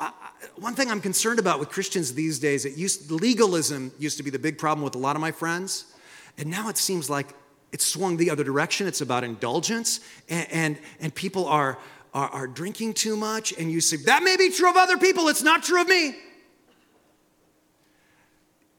one 0.57 0.75
thing 0.75 0.91
I'm 0.91 1.01
concerned 1.01 1.39
about 1.39 1.61
with 1.61 1.69
Christians 1.69 2.15
these 2.15 2.39
days, 2.39 2.65
it 2.65 2.77
used, 2.77 3.11
legalism 3.11 3.93
used 3.99 4.17
to 4.17 4.23
be 4.23 4.31
the 4.31 4.39
big 4.39 4.59
problem 4.59 4.85
with 4.85 4.95
a 4.95 4.99
lot 4.99 5.17
of 5.17 5.21
my 5.21 5.33
friends. 5.33 5.94
And 6.39 6.51
now 6.51 6.69
it 6.69 6.77
seems 6.77 7.09
like 7.09 7.35
it's 7.73 7.87
swung 7.87 8.17
the 8.17 8.31
other 8.31 8.45
direction. 8.45 8.87
It's 8.87 9.01
about 9.01 9.25
indulgence, 9.25 10.01
and, 10.29 10.47
and, 10.51 10.79
and 11.01 11.15
people 11.15 11.47
are, 11.47 11.79
are, 12.13 12.29
are 12.29 12.47
drinking 12.47 12.95
too 12.95 13.17
much. 13.17 13.53
And 13.59 13.71
you 13.71 13.81
say, 13.81 13.97
that 14.07 14.23
may 14.23 14.37
be 14.37 14.51
true 14.51 14.71
of 14.71 14.77
other 14.77 14.97
people, 14.97 15.29
it's 15.29 15.43
not 15.43 15.63
true 15.63 15.81
of 15.81 15.89
me. 15.89 16.15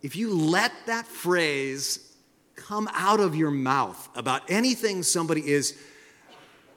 If 0.02 0.16
you 0.16 0.34
let 0.34 0.72
that 0.86 1.08
phrase 1.08 2.16
come 2.56 2.90
out 2.94 3.20
of 3.20 3.36
your 3.36 3.52
mouth 3.52 4.10
about 4.16 4.44
anything 4.50 5.04
somebody 5.04 5.48
is 5.48 5.78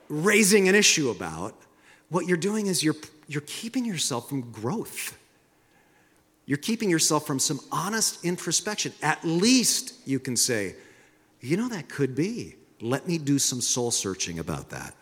raising 0.09 0.69
an 0.69 0.75
issue 0.75 1.11
about, 1.11 1.55
what 2.09 2.27
you're 2.27 2.37
doing 2.37 2.67
is 2.67 2.83
you're, 2.83 2.97
you're 3.27 3.43
keeping 3.43 3.85
yourself 3.85 4.29
from 4.29 4.51
growth. 4.51 5.17
You're 6.49 6.57
keeping 6.57 6.89
yourself 6.89 7.27
from 7.27 7.39
some 7.39 7.61
honest 7.71 8.25
introspection. 8.25 8.95
At 9.03 9.23
least 9.23 9.93
you 10.07 10.19
can 10.19 10.35
say, 10.35 10.77
you 11.43 11.59
know, 11.59 11.69
that 11.69 11.91
could 11.91 12.15
be. 12.15 12.55
Let 12.81 13.07
me 13.07 13.19
do 13.19 13.39
some 13.39 13.61
soul 13.61 13.91
searching 13.91 14.39
about 14.39 14.71
that. 14.71 14.95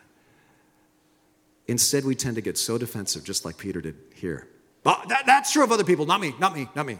Instead, 1.68 2.04
we 2.04 2.16
tend 2.16 2.34
to 2.34 2.42
get 2.42 2.58
so 2.58 2.78
defensive, 2.78 3.22
just 3.22 3.44
like 3.44 3.58
Peter 3.58 3.80
did 3.80 3.94
here. 4.16 4.48
Well, 4.82 5.00
that, 5.08 5.24
that's 5.26 5.52
true 5.52 5.62
of 5.62 5.70
other 5.70 5.84
people, 5.84 6.04
not 6.04 6.20
me, 6.20 6.34
not 6.40 6.52
me, 6.52 6.66
not 6.74 6.84
me. 6.84 6.98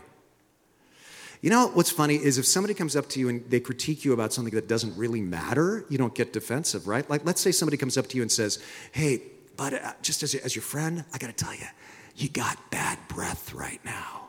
You 1.41 1.51
know 1.51 1.67
what's 1.67 1.91
funny 1.91 2.15
is 2.15 2.39
if 2.39 2.47
somebody 2.47 2.73
comes 2.73 2.95
up 2.95 3.09
to 3.11 3.21
you 3.21 3.29
and 3.29 3.51
they 3.51 3.59
critique 3.59 4.05
you 4.05 4.13
about 4.13 4.33
something 4.33 4.55
that 4.55 4.69
doesn't 4.69 4.97
really 4.97 5.21
matter, 5.21 5.85
you 5.89 5.99
don't 5.99 6.15
get 6.15 6.33
defensive, 6.33 6.87
right? 6.87 7.09
Like, 7.11 7.25
let's 7.25 7.41
say 7.41 7.51
somebody 7.51 7.79
comes 7.79 7.99
up 7.99 8.07
to 8.11 8.17
you 8.17 8.23
and 8.23 8.31
says, 8.31 8.63
Hey, 8.93 9.23
but 9.57 9.75
uh, 9.75 9.93
just 10.03 10.23
as, 10.23 10.37
as 10.37 10.55
your 10.55 10.63
friend, 10.63 11.05
I 11.13 11.19
gotta 11.19 11.33
tell 11.33 11.53
you, 11.53 11.67
you 12.15 12.29
got 12.29 12.71
bad 12.71 13.01
breath 13.09 13.53
right 13.53 13.85
now. 13.85 14.26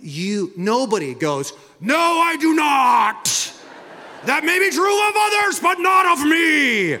You, 0.00 0.52
nobody 0.56 1.14
goes, 1.14 1.52
No, 1.80 1.96
I 1.96 2.36
do 2.36 2.54
not. 2.54 3.52
That 4.24 4.44
may 4.44 4.58
be 4.58 4.70
true 4.70 5.08
of 5.08 5.14
others, 5.16 5.60
but 5.60 5.78
not 5.78 6.18
of 6.18 6.26
me. 6.26 6.98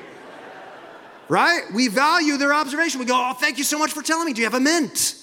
Right? 1.28 1.62
We 1.74 1.88
value 1.88 2.36
their 2.36 2.54
observation. 2.54 3.00
We 3.00 3.06
go, 3.06 3.14
Oh, 3.16 3.34
thank 3.34 3.58
you 3.58 3.64
so 3.64 3.78
much 3.78 3.92
for 3.92 4.02
telling 4.02 4.26
me. 4.26 4.32
Do 4.32 4.40
you 4.40 4.46
have 4.46 4.54
a 4.54 4.60
mint? 4.60 5.14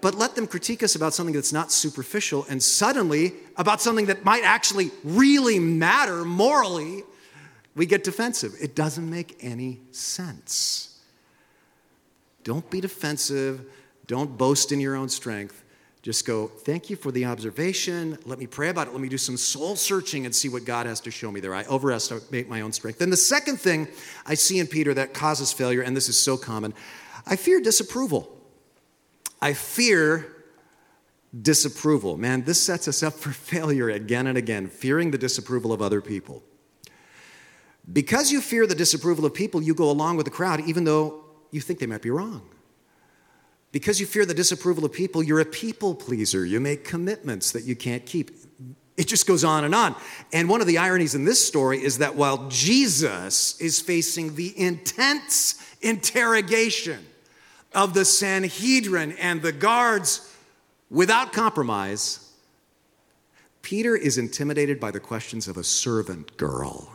But 0.00 0.14
let 0.14 0.34
them 0.34 0.46
critique 0.46 0.82
us 0.82 0.94
about 0.94 1.12
something 1.12 1.34
that's 1.34 1.52
not 1.52 1.70
superficial 1.70 2.46
and 2.48 2.62
suddenly 2.62 3.34
about 3.56 3.82
something 3.82 4.06
that 4.06 4.24
might 4.24 4.44
actually 4.44 4.90
really 5.04 5.58
matter 5.58 6.24
morally, 6.24 7.02
we 7.74 7.86
get 7.86 8.02
defensive. 8.02 8.54
It 8.60 8.74
doesn't 8.74 9.08
make 9.08 9.36
any 9.40 9.80
sense. 9.90 10.98
Don't 12.44 12.68
be 12.70 12.80
defensive. 12.80 13.64
Don't 14.06 14.36
boast 14.38 14.72
in 14.72 14.80
your 14.80 14.96
own 14.96 15.08
strength. 15.08 15.62
Just 16.02 16.26
go, 16.26 16.46
thank 16.46 16.88
you 16.88 16.96
for 16.96 17.12
the 17.12 17.26
observation. 17.26 18.16
Let 18.24 18.38
me 18.38 18.46
pray 18.46 18.70
about 18.70 18.88
it. 18.88 18.92
Let 18.92 19.02
me 19.02 19.08
do 19.10 19.18
some 19.18 19.36
soul 19.36 19.76
searching 19.76 20.24
and 20.24 20.34
see 20.34 20.48
what 20.48 20.64
God 20.64 20.86
has 20.86 20.98
to 21.00 21.10
show 21.10 21.30
me 21.30 21.40
there. 21.40 21.54
I 21.54 21.64
overestimate 21.66 22.48
my 22.48 22.62
own 22.62 22.72
strength. 22.72 23.00
Then 23.00 23.10
the 23.10 23.18
second 23.18 23.58
thing 23.58 23.86
I 24.24 24.34
see 24.34 24.58
in 24.58 24.66
Peter 24.66 24.94
that 24.94 25.12
causes 25.12 25.52
failure, 25.52 25.82
and 25.82 25.94
this 25.94 26.08
is 26.08 26.16
so 26.16 26.38
common, 26.38 26.72
I 27.26 27.36
fear 27.36 27.60
disapproval. 27.60 28.34
I 29.42 29.52
fear 29.52 30.40
disapproval. 31.38 32.16
Man, 32.16 32.44
this 32.44 32.60
sets 32.62 32.88
us 32.88 33.02
up 33.02 33.12
for 33.12 33.30
failure 33.32 33.90
again 33.90 34.26
and 34.26 34.38
again, 34.38 34.68
fearing 34.68 35.10
the 35.10 35.18
disapproval 35.18 35.70
of 35.70 35.82
other 35.82 36.00
people. 36.00 36.42
Because 37.92 38.32
you 38.32 38.40
fear 38.40 38.66
the 38.66 38.74
disapproval 38.74 39.26
of 39.26 39.34
people, 39.34 39.62
you 39.62 39.74
go 39.74 39.90
along 39.90 40.16
with 40.16 40.24
the 40.24 40.30
crowd 40.30 40.60
even 40.66 40.84
though 40.84 41.24
you 41.50 41.60
think 41.60 41.78
they 41.78 41.86
might 41.86 42.02
be 42.02 42.10
wrong. 42.10 42.48
Because 43.72 44.00
you 44.00 44.06
fear 44.06 44.26
the 44.26 44.34
disapproval 44.34 44.84
of 44.84 44.92
people, 44.92 45.22
you're 45.22 45.40
a 45.40 45.44
people 45.44 45.94
pleaser. 45.94 46.44
You 46.44 46.60
make 46.60 46.84
commitments 46.84 47.52
that 47.52 47.64
you 47.64 47.76
can't 47.76 48.04
keep. 48.04 48.30
It 48.96 49.06
just 49.06 49.26
goes 49.26 49.44
on 49.44 49.64
and 49.64 49.74
on. 49.74 49.94
And 50.32 50.48
one 50.48 50.60
of 50.60 50.66
the 50.66 50.78
ironies 50.78 51.14
in 51.14 51.24
this 51.24 51.46
story 51.46 51.82
is 51.82 51.98
that 51.98 52.16
while 52.16 52.48
Jesus 52.48 53.60
is 53.60 53.80
facing 53.80 54.34
the 54.34 54.58
intense 54.58 55.54
interrogation 55.80 57.06
of 57.72 57.94
the 57.94 58.04
Sanhedrin 58.04 59.12
and 59.12 59.40
the 59.40 59.52
guards 59.52 60.34
without 60.90 61.32
compromise, 61.32 62.32
Peter 63.62 63.94
is 63.94 64.18
intimidated 64.18 64.80
by 64.80 64.90
the 64.90 65.00
questions 65.00 65.46
of 65.46 65.56
a 65.56 65.64
servant 65.64 66.36
girl. 66.36 66.90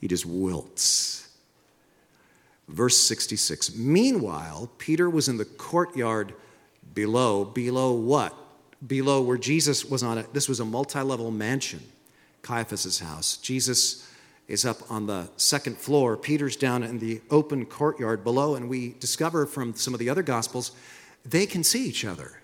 He 0.00 0.08
just 0.08 0.24
wilts. 0.24 1.23
Verse 2.68 2.98
66 2.98 3.74
Meanwhile, 3.74 4.70
Peter 4.78 5.08
was 5.10 5.28
in 5.28 5.36
the 5.36 5.44
courtyard 5.44 6.34
below. 6.94 7.44
Below 7.44 7.92
what? 7.92 8.34
Below 8.86 9.22
where 9.22 9.38
Jesus 9.38 9.84
was 9.84 10.02
on 10.02 10.18
it. 10.18 10.32
This 10.32 10.48
was 10.48 10.60
a 10.60 10.64
multi 10.64 11.00
level 11.00 11.30
mansion, 11.30 11.82
Caiaphas's 12.42 13.00
house. 13.00 13.36
Jesus 13.38 14.10
is 14.46 14.64
up 14.64 14.90
on 14.90 15.06
the 15.06 15.28
second 15.36 15.78
floor. 15.78 16.16
Peter's 16.16 16.56
down 16.56 16.82
in 16.82 16.98
the 16.98 17.20
open 17.30 17.64
courtyard 17.64 18.22
below, 18.24 18.54
and 18.54 18.68
we 18.68 18.94
discover 19.00 19.46
from 19.46 19.74
some 19.74 19.94
of 19.94 20.00
the 20.00 20.10
other 20.10 20.22
gospels 20.22 20.72
they 21.24 21.46
can 21.46 21.64
see 21.64 21.86
each 21.86 22.04
other. 22.04 22.40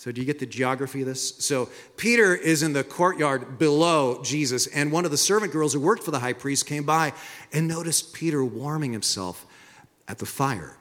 So, 0.00 0.10
do 0.10 0.18
you 0.22 0.26
get 0.26 0.38
the 0.38 0.46
geography 0.46 1.02
of 1.02 1.06
this? 1.06 1.36
So, 1.44 1.68
Peter 1.98 2.34
is 2.34 2.62
in 2.62 2.72
the 2.72 2.82
courtyard 2.82 3.58
below 3.58 4.22
Jesus, 4.22 4.66
and 4.68 4.90
one 4.90 5.04
of 5.04 5.10
the 5.10 5.18
servant 5.18 5.52
girls 5.52 5.74
who 5.74 5.80
worked 5.80 6.04
for 6.04 6.10
the 6.10 6.20
high 6.20 6.32
priest 6.32 6.64
came 6.64 6.84
by 6.84 7.12
and 7.52 7.68
noticed 7.68 8.14
Peter 8.14 8.42
warming 8.42 8.94
himself 8.94 9.44
at 10.08 10.16
the 10.16 10.24
fire. 10.24 10.78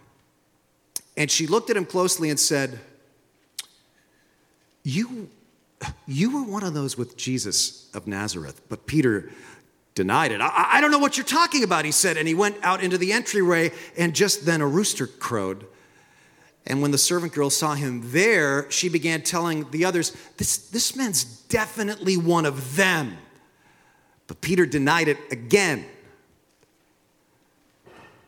And 1.18 1.30
she 1.30 1.48
looked 1.48 1.70
at 1.70 1.76
him 1.76 1.84
closely 1.84 2.30
and 2.30 2.40
said, 2.40 2.80
You, 4.84 5.30
you 6.08 6.34
were 6.34 6.50
one 6.50 6.64
of 6.64 6.74
those 6.74 6.98
with 6.98 7.18
Jesus 7.18 7.94
of 7.94 8.08
Nazareth. 8.08 8.62
But 8.70 8.88
Peter 8.88 9.30
denied 9.96 10.32
it. 10.32 10.40
I, 10.40 10.76
I 10.76 10.80
don't 10.80 10.92
know 10.92 10.98
what 10.98 11.18
you're 11.18 11.26
talking 11.26 11.66
about, 11.66 11.84
he 11.84 11.92
said. 11.92 12.16
And 12.16 12.26
he 12.26 12.36
went 12.36 12.56
out 12.64 12.82
into 12.82 12.98
the 12.98 13.12
entryway, 13.12 13.72
and 13.98 14.16
just 14.16 14.46
then 14.46 14.62
a 14.62 14.68
rooster 14.68 15.08
crowed. 15.08 15.66
And 16.66 16.82
when 16.82 16.92
the 16.92 16.98
servant 16.98 17.34
girl 17.34 17.50
saw 17.50 17.74
him 17.74 18.12
there, 18.12 18.70
she 18.70 18.90
began 18.90 19.22
telling 19.22 19.70
the 19.72 19.86
others, 19.86 20.16
This, 20.38 20.58
this 20.70 20.96
man's 20.96 21.24
definitely 21.24 22.18
one 22.18 22.46
of 22.46 22.76
them. 22.76 23.18
But 24.28 24.42
Peter 24.42 24.66
denied 24.66 25.08
it 25.08 25.18
again. 25.32 25.86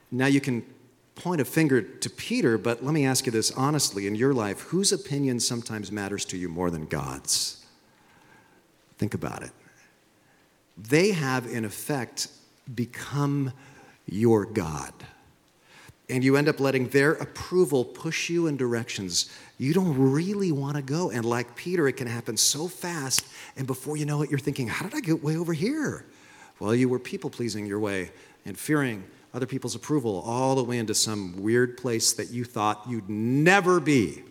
Now 0.10 0.26
you 0.26 0.41
can 0.41 0.65
point 1.15 1.39
a 1.39 1.46
finger 1.46 1.82
to 1.82 2.10
Peter, 2.10 2.58
but 2.58 2.84
let 2.84 2.94
me 2.94 3.06
ask 3.06 3.26
you 3.26 3.32
this 3.32 3.52
honestly 3.52 4.08
in 4.08 4.15
your 4.15 4.34
life 4.34 4.62
whose 4.62 4.91
opinion 4.91 5.39
sometimes 5.39 5.91
matters 5.91 6.26
to 6.26 6.38
you 6.38 6.50
more 6.50 6.72
than 6.72 6.88
God's? 6.88 7.63
Think 8.98 9.13
about 9.13 9.44
it. 9.44 9.52
They 10.78 11.12
have, 11.12 11.46
in 11.46 11.63
effect, 11.63 12.30
become 12.74 13.54
your 14.08 14.46
God 14.46 14.94
and 16.12 16.24
you 16.24 16.36
end 16.36 16.50
up 16.50 16.60
letting 16.60 16.89
their 16.89 17.13
approval 17.13 17.84
push 17.86 18.30
you 18.30 18.47
in 18.47 18.58
directions 18.58 19.30
you 19.62 19.76
don't 19.76 19.95
really 19.95 20.52
want 20.52 20.76
to 20.78 20.82
go. 20.82 21.12
And 21.12 21.24
like 21.24 21.56
Peter, 21.56 21.88
it 21.88 21.93
can 21.93 22.08
happen 22.08 22.36
so 22.36 22.67
fast, 22.67 23.24
and 23.56 23.67
before 23.67 23.95
you 23.95 24.08
know 24.08 24.24
it, 24.24 24.32
you're 24.32 24.39
thinking, 24.39 24.67
How 24.67 24.88
did 24.88 24.95
I 24.95 25.02
get 25.02 25.24
way 25.24 25.38
over 25.38 25.54
here? 25.54 26.04
Well, 26.60 26.74
you 26.74 26.89
were 26.89 26.97
people 26.97 27.30
pleasing 27.30 27.67
your 27.67 27.80
way 27.80 28.10
and 28.43 28.58
fearing 28.58 29.04
other 29.36 29.45
people's 29.45 29.76
approval 29.76 30.24
all 30.26 30.56
the 30.56 30.63
way 30.63 30.80
into 30.80 30.95
some 30.95 31.43
weird 31.43 31.78
place 31.78 32.12
that 32.13 32.32
you 32.32 32.43
thought 32.43 32.82
you'd 32.89 33.08
never 33.08 33.80
be, 33.80 34.24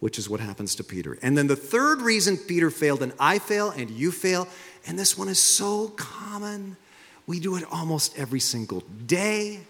which 0.00 0.18
is 0.18 0.26
what 0.26 0.40
happens 0.40 0.74
to 0.76 0.84
Peter. 0.84 1.18
And 1.20 1.36
then 1.36 1.48
the 1.48 1.56
third 1.56 2.00
reason 2.00 2.38
Peter 2.38 2.70
failed, 2.70 3.02
and 3.02 3.12
I 3.20 3.38
fail, 3.38 3.68
and 3.68 3.90
you 3.90 4.10
fail, 4.10 4.48
and 4.86 4.98
this 4.98 5.18
one 5.18 5.28
is 5.28 5.38
so 5.38 5.88
common. 5.88 6.78
We 7.26 7.40
do 7.40 7.56
it 7.56 7.64
almost 7.70 8.18
every 8.18 8.40
single 8.40 8.80
day. 9.04 9.60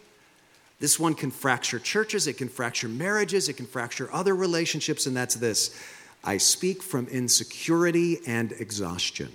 This 0.78 0.98
one 0.98 1.14
can 1.14 1.30
fracture 1.30 1.78
churches, 1.78 2.26
it 2.26 2.34
can 2.34 2.48
fracture 2.48 2.88
marriages, 2.88 3.48
it 3.48 3.54
can 3.54 3.66
fracture 3.66 4.12
other 4.12 4.34
relationships, 4.34 5.06
and 5.06 5.16
that's 5.16 5.34
this 5.34 5.74
I 6.22 6.38
speak 6.38 6.82
from 6.82 7.06
insecurity 7.08 8.18
and 8.26 8.52
exhaustion. 8.52 9.30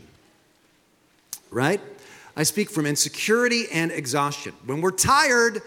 Right? 1.49 1.81
I 2.35 2.43
speak 2.43 2.69
from 2.69 2.85
insecurity 2.85 3.65
and 3.71 3.91
exhaustion. 3.91 4.53
When 4.65 4.81
we're 4.81 4.91
tired, 4.91 5.61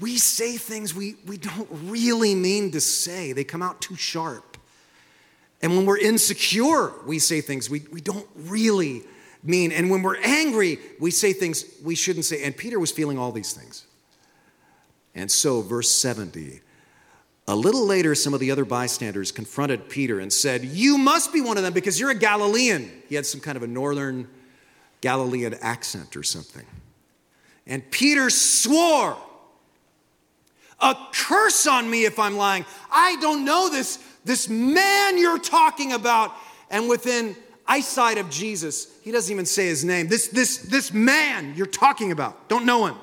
we 0.00 0.16
say 0.16 0.56
things 0.56 0.94
we, 0.94 1.16
we 1.26 1.36
don't 1.36 1.68
really 1.84 2.34
mean 2.34 2.70
to 2.72 2.80
say, 2.80 3.32
they 3.32 3.44
come 3.44 3.62
out 3.62 3.80
too 3.80 3.96
sharp. 3.96 4.56
And 5.60 5.76
when 5.76 5.86
we're 5.86 5.98
insecure, 5.98 6.92
we 7.04 7.18
say 7.18 7.40
things 7.40 7.68
we, 7.68 7.82
we 7.92 8.00
don't 8.00 8.28
really 8.36 9.02
mean. 9.42 9.72
And 9.72 9.90
when 9.90 10.02
we're 10.02 10.18
angry, 10.18 10.78
we 11.00 11.10
say 11.10 11.32
things 11.32 11.64
we 11.82 11.94
shouldn't 11.94 12.24
say. 12.24 12.44
And 12.44 12.56
Peter 12.56 12.78
was 12.78 12.92
feeling 12.92 13.18
all 13.18 13.32
these 13.32 13.52
things. 13.52 13.84
And 15.18 15.30
so, 15.30 15.62
verse 15.62 15.90
70 15.90 16.60
a 17.48 17.56
little 17.56 17.86
later, 17.86 18.14
some 18.14 18.34
of 18.34 18.40
the 18.40 18.50
other 18.50 18.66
bystanders 18.66 19.32
confronted 19.32 19.88
Peter 19.88 20.20
and 20.20 20.30
said, 20.30 20.64
You 20.66 20.98
must 20.98 21.32
be 21.32 21.40
one 21.40 21.56
of 21.56 21.62
them 21.62 21.72
because 21.72 21.98
you're 21.98 22.10
a 22.10 22.14
Galilean. 22.14 22.92
He 23.08 23.14
had 23.14 23.24
some 23.24 23.40
kind 23.40 23.56
of 23.56 23.62
a 23.62 23.66
northern 23.66 24.28
Galilean 25.00 25.54
accent 25.62 26.14
or 26.14 26.22
something. 26.22 26.66
And 27.66 27.90
Peter 27.90 28.28
swore, 28.28 29.16
A 30.78 30.94
curse 31.14 31.66
on 31.66 31.88
me 31.88 32.04
if 32.04 32.18
I'm 32.18 32.36
lying. 32.36 32.66
I 32.90 33.16
don't 33.22 33.46
know 33.46 33.70
this, 33.70 33.98
this 34.26 34.50
man 34.50 35.16
you're 35.16 35.38
talking 35.38 35.94
about. 35.94 36.34
And 36.68 36.86
within 36.86 37.34
eyesight 37.66 38.18
of 38.18 38.28
Jesus, 38.28 38.88
he 39.02 39.10
doesn't 39.10 39.32
even 39.32 39.46
say 39.46 39.68
his 39.68 39.86
name. 39.86 40.08
This, 40.08 40.28
this, 40.28 40.58
this 40.58 40.92
man 40.92 41.54
you're 41.56 41.64
talking 41.64 42.12
about, 42.12 42.50
don't 42.50 42.66
know 42.66 42.84
him. 42.84 42.96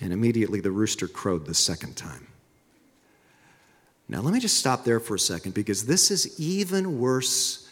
And 0.00 0.12
immediately 0.12 0.60
the 0.60 0.70
rooster 0.70 1.06
crowed 1.08 1.46
the 1.46 1.54
second 1.54 1.96
time. 1.96 2.26
Now, 4.08 4.20
let 4.20 4.34
me 4.34 4.40
just 4.40 4.58
stop 4.58 4.84
there 4.84 5.00
for 5.00 5.14
a 5.14 5.18
second 5.18 5.54
because 5.54 5.86
this 5.86 6.10
is 6.10 6.38
even 6.38 6.98
worse 6.98 7.68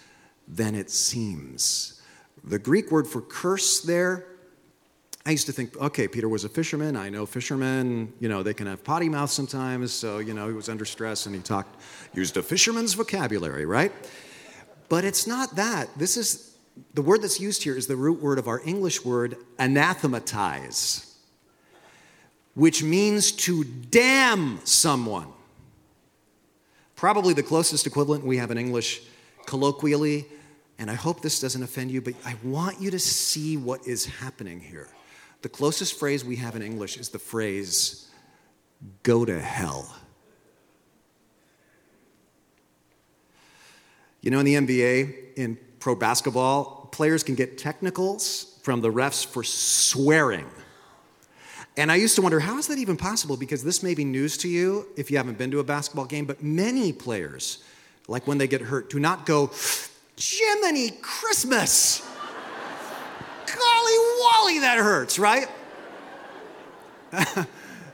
than 0.49 0.75
it 0.75 0.91
seems. 0.91 2.01
The 2.45 2.59
Greek 2.59 2.91
word 2.91 3.07
for 3.07 3.21
curse 3.21 3.81
there, 3.81 4.27
I 5.25 5.31
used 5.31 5.47
to 5.47 5.53
think, 5.53 5.77
okay, 5.77 6.09
Peter 6.09 6.29
was 6.29 6.45
a 6.45 6.49
fisherman. 6.49 6.97
I 6.97 7.11
know 7.11 7.27
fishermen, 7.27 8.13
you 8.19 8.29
know, 8.29 8.43
they 8.43 8.55
can 8.55 8.67
have 8.67 8.83
potty 8.83 9.09
mouth 9.09 9.31
sometimes. 9.31 9.93
So, 9.93 10.19
you 10.19 10.35
know, 10.35 10.49
he 10.49 10.55
was 10.55 10.69
under 10.69 10.85
stress 10.85 11.27
and 11.27 11.35
he 11.35 11.41
talked, 11.41 11.81
used 12.15 12.37
a 12.37 12.43
fisherman's 12.43 12.95
vocabulary, 12.95 13.67
right? 13.67 13.93
But 14.89 15.05
it's 15.05 15.27
not 15.27 15.55
that. 15.57 15.91
This 15.97 16.17
is 16.17 16.57
the 16.95 17.03
word 17.03 17.23
that's 17.23 17.41
used 17.41 17.63
here 17.63 17.77
is 17.77 17.87
the 17.87 17.97
root 17.97 18.21
word 18.21 18.39
of 18.39 18.49
our 18.49 18.61
English 18.65 19.05
word 19.05 19.37
anathematize, 19.59 21.12
which 22.55 22.83
means 22.83 23.33
to 23.33 23.65
damn 23.65 24.65
someone. 24.65 25.29
Probably 26.97 27.35
the 27.35 27.43
closest 27.43 27.87
equivalent 27.87 28.25
we 28.25 28.37
have 28.37 28.51
in 28.51 28.59
English 28.59 29.03
colloquially, 29.47 30.27
and 30.79 30.91
I 30.91 30.95
hope 30.95 31.23
this 31.23 31.41
doesn't 31.41 31.63
offend 31.63 31.91
you, 31.91 32.01
but 32.01 32.15
I 32.25 32.37
want 32.43 32.81
you 32.81 32.91
to 32.91 32.99
see 32.99 33.57
what 33.57 33.87
is 33.87 34.05
happening 34.07 34.61
here. 34.61 34.89
The 35.43 35.49
closest 35.49 35.99
phrase 35.99 36.25
we 36.25 36.37
have 36.37 36.55
in 36.55 36.63
English 36.63 36.97
is 36.97 37.09
the 37.09 37.19
phrase, 37.19 38.09
go 39.03 39.25
to 39.25 39.41
hell. 39.41 39.97
You 44.21 44.31
know, 44.31 44.39
in 44.39 44.45
the 44.47 44.55
NBA, 44.55 45.35
in 45.35 45.59
pro 45.81 45.97
basketball, 45.97 46.89
players 46.93 47.25
can 47.25 47.35
get 47.35 47.59
technicals 47.59 48.61
from 48.63 48.81
the 48.81 48.91
refs 48.91 49.27
for 49.27 49.43
swearing. 49.43 50.47
And 51.77 51.91
I 51.91 51.97
used 51.97 52.17
to 52.17 52.23
wonder, 52.23 52.41
how 52.41 52.59
is 52.59 52.67
that 52.67 52.79
even 52.79 52.97
possible? 52.97 53.37
Because 53.37 53.65
this 53.65 53.83
may 53.83 53.95
be 53.95 54.05
news 54.05 54.37
to 54.39 54.49
you 54.49 54.87
if 54.97 55.11
you 55.11 55.17
haven't 55.17 55.39
been 55.39 55.51
to 55.53 55.61
a 55.61 55.65
basketball 55.65 56.05
game, 56.05 56.27
but 56.27 56.43
many 56.43 56.93
players, 56.93 57.63
like 58.09 58.27
when 58.27 58.39
they 58.39 58.47
get 58.47 58.61
hurt, 58.61 58.91
do 58.91 59.01
not 59.01 59.25
go, 59.25 59.51
Jiminy 60.19 60.91
Christmas! 61.01 62.07
Golly 63.47 63.99
Wally, 64.21 64.59
that 64.61 64.79
hurts, 64.79 65.19
right? 65.19 65.49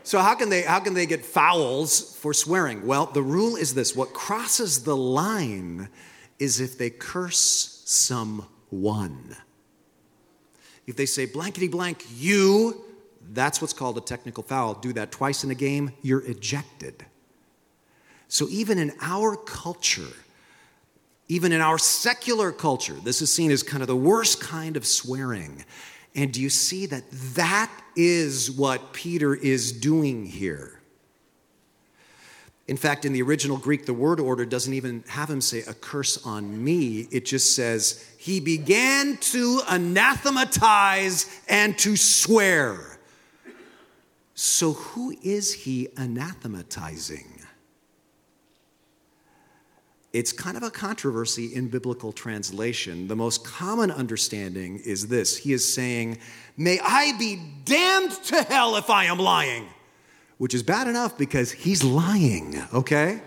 so 0.03 0.21
how 0.21 0.35
can 0.35 0.49
they 0.49 0.63
how 0.63 0.79
can 0.79 0.95
they 0.95 1.07
get 1.07 1.25
fouls 1.25 2.17
for 2.19 2.33
swearing? 2.33 2.87
Well, 2.87 3.07
the 3.07 3.23
rule 3.23 3.57
is 3.57 3.75
this: 3.75 3.97
what 3.97 4.13
crosses 4.13 4.85
the 4.85 4.97
line 4.97 5.89
is 6.39 6.61
if 6.61 6.79
they 6.79 6.91
curse 6.91 7.83
someone. 7.85 9.37
If 10.87 10.97
they 10.97 11.07
say 11.07 11.27
blankety 11.27 11.69
blank, 11.69 12.05
you 12.17 12.85
that's 13.33 13.61
what's 13.61 13.73
called 13.73 13.99
a 13.99 14.01
technical 14.01 14.43
foul. 14.43 14.75
Do 14.75 14.93
that 14.95 15.11
twice 15.11 15.45
in 15.45 15.51
a 15.51 15.55
game, 15.55 15.93
you're 16.03 16.25
ejected. 16.27 17.05
So, 18.29 18.47
even 18.51 18.79
in 18.79 18.93
our 19.01 19.37
culture, 19.37 20.13
even 21.29 21.53
in 21.53 21.61
our 21.61 21.79
secular 21.79 22.53
culture, 22.53 22.95
this 23.05 23.23
is 23.23 23.33
seen 23.33 23.51
as 23.51 23.63
kind 23.63 23.83
of 23.83 23.87
the 23.87 23.97
worst 23.97 24.41
kind 24.41 24.77
of 24.77 24.87
swearing. 24.87 25.65
And 26.15 26.33
do 26.33 26.41
you 26.41 26.51
see 26.51 26.87
that 26.87 27.05
that 27.35 27.71
is 27.97 28.51
what 28.51 28.93
Peter 28.93 29.35
is 29.35 29.73
doing 29.73 30.27
here? 30.27 30.79
In 32.67 32.77
fact, 32.77 33.07
in 33.07 33.15
the 33.15 33.23
original 33.23 33.57
Greek, 33.57 33.87
the 33.87 33.95
word 33.95 34.21
order 34.21 34.45
doesn't 34.45 34.75
even 34.75 35.03
have 35.09 35.31
him 35.31 35.41
say, 35.41 35.61
a 35.61 35.73
curse 35.73 36.25
on 36.27 36.63
me. 36.63 37.09
It 37.11 37.25
just 37.25 37.57
says, 37.57 38.07
he 38.19 38.41
began 38.41 39.17
to 39.17 39.63
anathematize 39.71 41.41
and 41.49 41.79
to 41.79 41.97
swear. 41.97 42.88
So, 44.41 44.75
who 44.75 45.17
is 45.21 45.53
he 45.53 45.89
anathematizing? 45.97 47.45
It's 50.13 50.31
kind 50.31 50.57
of 50.57 50.63
a 50.63 50.71
controversy 50.71 51.53
in 51.53 51.67
biblical 51.67 52.13
translation. 52.13 53.09
The 53.09 53.17
most 53.17 53.45
common 53.45 53.91
understanding 53.91 54.79
is 54.85 55.09
this 55.09 55.39
He 55.39 55.53
is 55.53 55.75
saying, 55.75 56.19
May 56.57 56.79
I 56.79 57.19
be 57.19 57.43
damned 57.65 58.13
to 58.27 58.45
hell 58.45 58.77
if 58.77 58.91
I 58.91 59.07
am 59.07 59.19
lying, 59.19 59.67
which 60.37 60.55
is 60.55 60.63
bad 60.63 60.87
enough 60.87 61.19
because 61.19 61.51
he's 61.51 61.83
lying, 61.83 62.63
okay? 62.73 63.21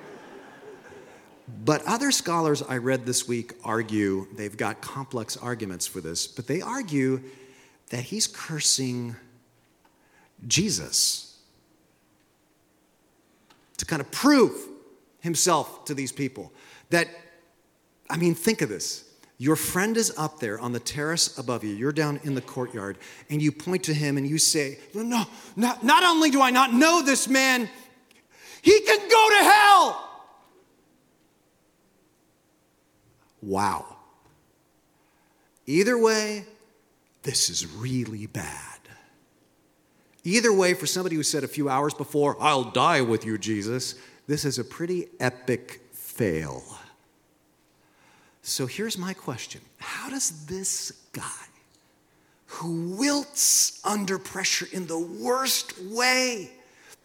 But 1.65 1.83
other 1.85 2.11
scholars 2.11 2.63
I 2.63 2.77
read 2.77 3.05
this 3.05 3.27
week 3.27 3.55
argue, 3.65 4.27
they've 4.37 4.55
got 4.55 4.79
complex 4.79 5.35
arguments 5.35 5.85
for 5.85 5.99
this, 5.99 6.25
but 6.25 6.47
they 6.47 6.61
argue 6.61 7.21
that 7.89 8.03
he's 8.03 8.27
cursing 8.27 9.17
Jesus 10.47 11.39
to 13.77 13.85
kind 13.85 14.01
of 14.01 14.11
prove 14.11 14.53
himself 15.21 15.85
to 15.85 15.93
these 15.93 16.11
people. 16.11 16.51
That, 16.89 17.07
I 18.09 18.17
mean, 18.17 18.35
think 18.35 18.61
of 18.61 18.69
this. 18.69 19.05
Your 19.37 19.55
friend 19.55 19.97
is 19.97 20.13
up 20.17 20.39
there 20.39 20.59
on 20.59 20.71
the 20.71 20.79
terrace 20.79 21.35
above 21.39 21.63
you. 21.63 21.73
You're 21.73 21.91
down 21.91 22.19
in 22.23 22.35
the 22.35 22.41
courtyard, 22.41 22.99
and 23.31 23.41
you 23.41 23.51
point 23.51 23.83
to 23.85 23.93
him 23.93 24.17
and 24.17 24.27
you 24.27 24.37
say, 24.37 24.77
No, 24.93 25.25
not, 25.55 25.83
not 25.83 26.03
only 26.03 26.29
do 26.29 26.41
I 26.41 26.51
not 26.51 26.73
know 26.73 27.01
this 27.01 27.27
man, 27.27 27.67
he 28.61 28.81
can 28.81 28.99
go 29.09 29.29
to 29.29 29.43
hell. 29.43 30.09
Wow. 33.41 33.97
Either 35.65 35.97
way, 35.97 36.45
this 37.23 37.49
is 37.49 37.65
really 37.65 38.27
bad. 38.27 38.70
Either 40.23 40.53
way, 40.53 40.73
for 40.73 40.85
somebody 40.85 41.15
who 41.15 41.23
said 41.23 41.43
a 41.43 41.47
few 41.47 41.67
hours 41.67 41.93
before, 41.93 42.37
I'll 42.39 42.65
die 42.65 43.01
with 43.01 43.25
you, 43.25 43.37
Jesus, 43.37 43.95
this 44.27 44.45
is 44.45 44.59
a 44.59 44.63
pretty 44.63 45.07
epic 45.19 45.81
fail. 45.91 46.63
So 48.43 48.65
here's 48.67 48.97
my 48.97 49.13
question 49.13 49.61
How 49.77 50.09
does 50.09 50.45
this 50.45 50.91
guy, 51.13 51.45
who 52.45 52.95
wilts 52.97 53.81
under 53.83 54.19
pressure 54.19 54.67
in 54.71 54.85
the 54.87 54.99
worst 54.99 55.79
way, 55.81 56.51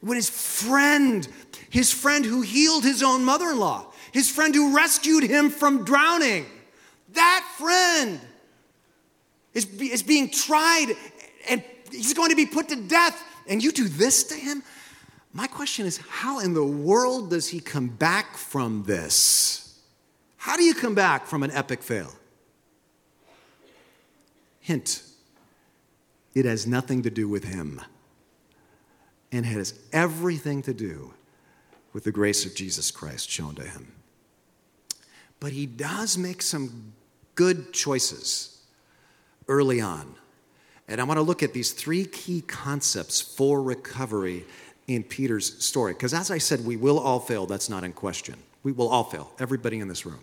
when 0.00 0.16
his 0.16 0.28
friend, 0.28 1.26
his 1.70 1.92
friend 1.92 2.24
who 2.24 2.42
healed 2.42 2.84
his 2.84 3.02
own 3.02 3.24
mother 3.24 3.50
in 3.50 3.58
law, 3.58 3.86
his 4.12 4.30
friend 4.30 4.54
who 4.54 4.76
rescued 4.76 5.24
him 5.24 5.48
from 5.48 5.84
drowning, 5.84 6.46
that 7.14 7.48
friend 7.56 8.20
is, 9.54 9.64
is 9.80 10.02
being 10.02 10.30
tried 10.30 10.94
and 11.48 11.62
he's 11.96 12.14
going 12.14 12.30
to 12.30 12.36
be 12.36 12.46
put 12.46 12.68
to 12.68 12.76
death, 12.76 13.22
and 13.46 13.62
you 13.62 13.72
do 13.72 13.88
this 13.88 14.24
to 14.24 14.34
him? 14.34 14.62
My 15.32 15.46
question 15.46 15.86
is, 15.86 15.98
how 16.08 16.40
in 16.40 16.54
the 16.54 16.64
world 16.64 17.30
does 17.30 17.48
he 17.48 17.60
come 17.60 17.88
back 17.88 18.36
from 18.36 18.84
this? 18.84 19.78
How 20.36 20.56
do 20.56 20.62
you 20.62 20.74
come 20.74 20.94
back 20.94 21.26
from 21.26 21.42
an 21.42 21.50
epic 21.50 21.82
fail? 21.82 22.12
Hint 24.60 25.02
it 26.36 26.44
has 26.44 26.66
nothing 26.66 27.02
to 27.02 27.08
do 27.08 27.26
with 27.26 27.44
him 27.44 27.80
and 29.32 29.46
it 29.46 29.48
has 29.48 29.72
everything 29.90 30.60
to 30.60 30.74
do 30.74 31.14
with 31.94 32.04
the 32.04 32.12
grace 32.12 32.44
of 32.44 32.54
Jesus 32.54 32.90
Christ 32.90 33.30
shown 33.30 33.54
to 33.54 33.62
him. 33.62 33.90
But 35.40 35.52
he 35.52 35.64
does 35.64 36.18
make 36.18 36.42
some 36.42 36.92
good 37.36 37.72
choices 37.72 38.62
early 39.48 39.80
on. 39.80 40.16
And 40.88 41.00
I 41.00 41.04
want 41.04 41.18
to 41.18 41.22
look 41.22 41.42
at 41.42 41.52
these 41.52 41.72
three 41.72 42.04
key 42.04 42.42
concepts 42.42 43.20
for 43.20 43.62
recovery 43.62 44.44
in 44.86 45.02
Peter's 45.02 45.62
story. 45.64 45.92
Because 45.92 46.14
as 46.14 46.30
I 46.30 46.38
said, 46.38 46.64
we 46.64 46.76
will 46.76 46.98
all 46.98 47.18
fail. 47.18 47.46
That's 47.46 47.68
not 47.68 47.84
in 47.84 47.92
question. 47.92 48.36
We 48.62 48.72
will 48.72 48.88
all 48.88 49.04
fail, 49.04 49.32
everybody 49.38 49.80
in 49.80 49.88
this 49.88 50.06
room. 50.06 50.20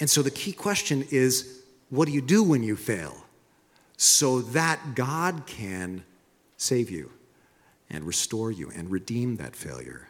And 0.00 0.08
so 0.08 0.22
the 0.22 0.30
key 0.30 0.52
question 0.52 1.06
is 1.10 1.62
what 1.90 2.06
do 2.06 2.12
you 2.12 2.20
do 2.20 2.42
when 2.42 2.62
you 2.62 2.76
fail? 2.76 3.24
So 3.96 4.40
that 4.40 4.94
God 4.94 5.46
can 5.46 6.04
save 6.56 6.90
you 6.90 7.10
and 7.90 8.04
restore 8.04 8.50
you 8.50 8.70
and 8.74 8.90
redeem 8.90 9.36
that 9.36 9.54
failure. 9.54 10.08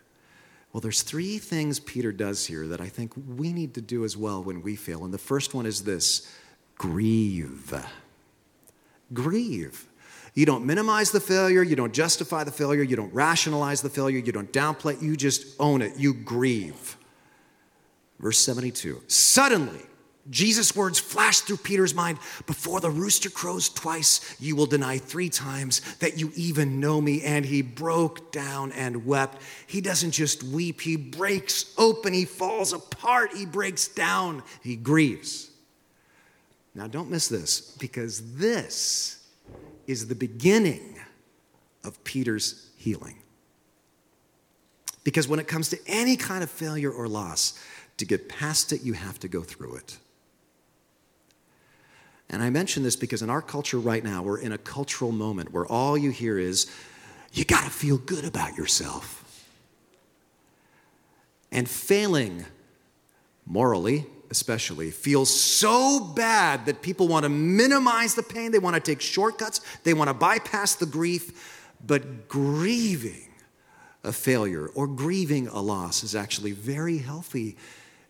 Well, 0.72 0.80
there's 0.80 1.02
three 1.02 1.38
things 1.38 1.78
Peter 1.78 2.10
does 2.10 2.46
here 2.46 2.66
that 2.68 2.80
I 2.80 2.88
think 2.88 3.12
we 3.36 3.52
need 3.52 3.74
to 3.74 3.80
do 3.80 4.04
as 4.04 4.16
well 4.16 4.42
when 4.42 4.62
we 4.62 4.76
fail. 4.76 5.04
And 5.04 5.14
the 5.14 5.18
first 5.18 5.54
one 5.54 5.66
is 5.66 5.84
this 5.84 6.30
grieve. 6.76 7.74
Grieve. 9.12 9.86
You 10.35 10.47
don't 10.47 10.66
minimize 10.66 11.12
the 11.12 11.20
failure, 11.20 11.62
you 11.62 11.77
don't 11.77 11.94
justify 11.94 12.42
the 12.42 12.51
failure, 12.51 12.83
you 12.83 12.97
don't 12.97 13.14
rationalize 13.14 13.83
the 13.83 13.90
failure, 13.90 14.18
you 14.18 14.33
don't 14.33 14.53
downplay, 14.53 15.01
you 15.01 15.16
just 15.16 15.47
own 15.61 15.81
it. 15.81 15.97
You 15.97 16.12
grieve. 16.12 16.97
Verse 18.18 18.38
72 18.38 19.01
Suddenly, 19.07 19.81
Jesus' 20.29 20.75
words 20.75 20.99
flashed 20.99 21.44
through 21.44 21.59
Peter's 21.59 21.94
mind 21.94 22.18
Before 22.47 22.81
the 22.81 22.90
rooster 22.90 23.31
crows 23.31 23.68
twice, 23.68 24.37
you 24.40 24.57
will 24.57 24.66
deny 24.66 24.99
three 24.99 25.29
times 25.29 25.83
that 25.97 26.18
you 26.18 26.33
even 26.35 26.81
know 26.81 27.01
me. 27.01 27.23
And 27.23 27.44
he 27.44 27.62
broke 27.62 28.33
down 28.33 28.73
and 28.73 29.07
wept. 29.07 29.40
He 29.68 29.81
doesn't 29.81 30.12
just 30.12 30.42
weep, 30.42 30.81
he 30.81 30.97
breaks 30.97 31.73
open, 31.79 32.12
he 32.12 32.25
falls 32.25 32.73
apart, 32.73 33.33
he 33.35 33.47
breaks 33.47 33.87
down, 33.87 34.42
he 34.62 34.75
grieves. 34.75 35.51
Now, 36.75 36.88
don't 36.88 37.09
miss 37.09 37.29
this, 37.29 37.77
because 37.79 38.35
this 38.35 39.23
is 39.87 40.09
the 40.09 40.14
beginning 40.14 40.99
of 41.83 42.03
Peter's 42.05 42.70
healing. 42.77 43.18
Because 45.05 45.29
when 45.29 45.38
it 45.38 45.47
comes 45.47 45.68
to 45.68 45.79
any 45.87 46.16
kind 46.16 46.42
of 46.42 46.51
failure 46.51 46.90
or 46.90 47.09
loss, 47.09 47.59
to 47.99 48.05
get 48.05 48.29
past 48.29 48.73
it, 48.73 48.83
you 48.83 48.94
have 48.94 49.20
to 49.20 49.29
go 49.29 49.42
through 49.42 49.77
it. 49.77 49.99
And 52.31 52.42
I 52.42 52.51
mention 52.51 52.83
this 52.83 52.97
because 52.97 53.23
in 53.23 53.31
our 53.31 53.42
culture 53.42 53.79
right 53.79 54.03
now, 54.03 54.23
we're 54.23 54.40
in 54.40 54.53
a 54.53 54.59
cultural 54.59 55.12
moment 55.12 55.53
where 55.53 55.66
all 55.66 55.97
you 55.97 56.11
hear 56.11 56.38
is, 56.38 56.70
you 57.33 57.44
got 57.44 57.64
to 57.64 57.70
feel 57.70 57.99
good 57.99 58.25
about 58.25 58.57
yourself. 58.57 59.20
And 61.53 61.68
failing, 61.68 62.44
morally 63.47 64.07
especially, 64.35 64.90
feels 64.90 65.31
so 65.31 66.01
bad 66.01 66.66
that 66.66 66.83
people 66.83 67.07
want 67.07 67.23
to 67.23 67.29
minimize 67.29 68.16
the 68.16 68.23
pain, 68.25 68.51
they 68.51 68.59
want 68.59 68.75
to 68.75 68.81
take 68.81 69.01
shortcuts, 69.01 69.61
they 69.85 69.94
want 69.94 70.09
to 70.09 70.14
bypass 70.14 70.75
the 70.75 70.87
grief. 70.87 71.70
But 71.87 72.27
grieving 72.29 73.29
a 74.03 74.12
failure 74.12 74.66
or 74.75 74.88
grieving 74.88 75.47
a 75.47 75.61
loss 75.61 76.03
is 76.03 76.16
actually 76.16 76.51
very 76.51 76.99
healthy. 76.99 77.57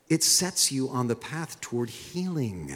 It 0.08 0.22
sets 0.22 0.72
you 0.72 0.88
on 0.88 1.08
the 1.08 1.14
path 1.14 1.60
toward 1.60 1.90
healing. 1.90 2.74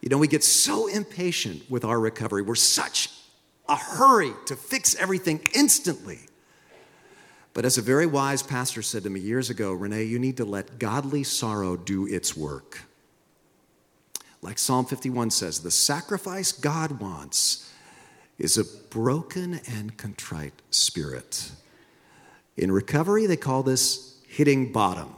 You 0.00 0.08
know, 0.08 0.16
we 0.16 0.26
get 0.26 0.42
so 0.42 0.86
impatient 0.86 1.70
with 1.70 1.84
our 1.84 2.00
recovery. 2.00 2.40
We're 2.40 2.54
such 2.54 3.10
a 3.68 3.76
hurry 3.76 4.32
to 4.46 4.56
fix 4.56 4.94
everything 4.94 5.46
instantly. 5.54 6.20
But 7.54 7.64
as 7.64 7.78
a 7.78 7.82
very 7.82 8.04
wise 8.04 8.42
pastor 8.42 8.82
said 8.82 9.04
to 9.04 9.10
me 9.10 9.20
years 9.20 9.48
ago, 9.48 9.72
Renee, 9.72 10.04
you 10.04 10.18
need 10.18 10.36
to 10.38 10.44
let 10.44 10.78
godly 10.78 11.22
sorrow 11.22 11.76
do 11.76 12.06
its 12.06 12.36
work. 12.36 12.80
Like 14.42 14.58
Psalm 14.58 14.84
51 14.84 15.30
says, 15.30 15.60
the 15.60 15.70
sacrifice 15.70 16.52
God 16.52 17.00
wants 17.00 17.72
is 18.38 18.58
a 18.58 18.64
broken 18.90 19.60
and 19.66 19.96
contrite 19.96 20.60
spirit. 20.70 21.52
In 22.56 22.72
recovery, 22.72 23.26
they 23.26 23.36
call 23.36 23.62
this 23.62 24.18
hitting 24.28 24.72
bottom 24.72 25.14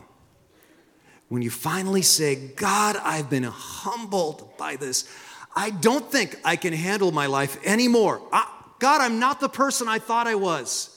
when 1.29 1.42
you 1.42 1.51
finally 1.51 2.03
say, 2.03 2.37
God, 2.37 2.96
I've 3.03 3.31
been 3.31 3.42
humbled 3.44 4.57
by 4.59 4.77
this. 4.77 5.11
I 5.55 5.70
don't 5.70 6.11
think 6.12 6.38
I 6.44 6.57
can 6.57 6.72
handle 6.72 7.11
my 7.11 7.27
life 7.27 7.59
anymore. 7.64 8.20
I, 8.33 8.49
God, 8.79 9.01
I'm 9.01 9.18
not 9.18 9.40
the 9.40 9.49
person 9.49 9.88
I 9.88 9.99
thought 9.99 10.27
I 10.27 10.35
was. 10.35 10.95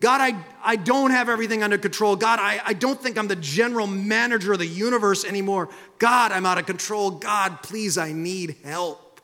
God, 0.00 0.20
I, 0.20 0.36
I 0.62 0.76
don't 0.76 1.10
have 1.10 1.28
everything 1.28 1.62
under 1.62 1.78
control. 1.78 2.16
God, 2.16 2.38
I, 2.38 2.60
I 2.64 2.72
don't 2.74 3.00
think 3.00 3.16
I'm 3.16 3.28
the 3.28 3.36
general 3.36 3.86
manager 3.86 4.52
of 4.52 4.58
the 4.58 4.66
universe 4.66 5.24
anymore. 5.24 5.70
God, 5.98 6.32
I'm 6.32 6.44
out 6.44 6.58
of 6.58 6.66
control. 6.66 7.10
God, 7.10 7.62
please, 7.62 7.96
I 7.96 8.12
need 8.12 8.56
help. 8.62 9.20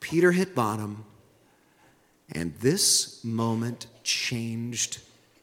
Peter 0.00 0.30
hit 0.30 0.54
bottom, 0.54 1.04
and 2.32 2.54
this 2.56 3.24
moment 3.24 3.86
changed 4.04 4.98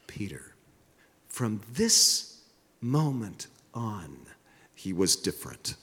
Peter. 0.06 0.54
From 1.28 1.60
this 1.72 2.40
moment 2.80 3.48
on, 3.74 4.16
he 4.74 4.92
was 4.92 5.16
different. 5.16 5.74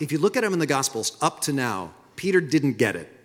If 0.00 0.10
you 0.10 0.18
look 0.18 0.36
at 0.36 0.42
him 0.42 0.52
in 0.52 0.58
the 0.58 0.66
Gospels 0.66 1.16
up 1.22 1.40
to 1.42 1.52
now, 1.52 1.94
Peter 2.16 2.40
didn't 2.40 2.74
get 2.74 2.96
it. 2.96 3.15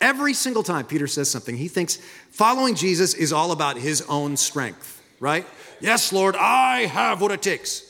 Every 0.00 0.34
single 0.34 0.62
time 0.62 0.84
Peter 0.84 1.06
says 1.06 1.30
something, 1.30 1.56
he 1.56 1.68
thinks 1.68 1.96
following 2.30 2.74
Jesus 2.74 3.14
is 3.14 3.32
all 3.32 3.52
about 3.52 3.78
his 3.78 4.02
own 4.02 4.36
strength, 4.36 5.02
right? 5.20 5.46
Yes, 5.80 6.12
Lord, 6.12 6.36
I 6.36 6.86
have 6.86 7.20
what 7.20 7.30
it 7.32 7.42
takes. 7.42 7.82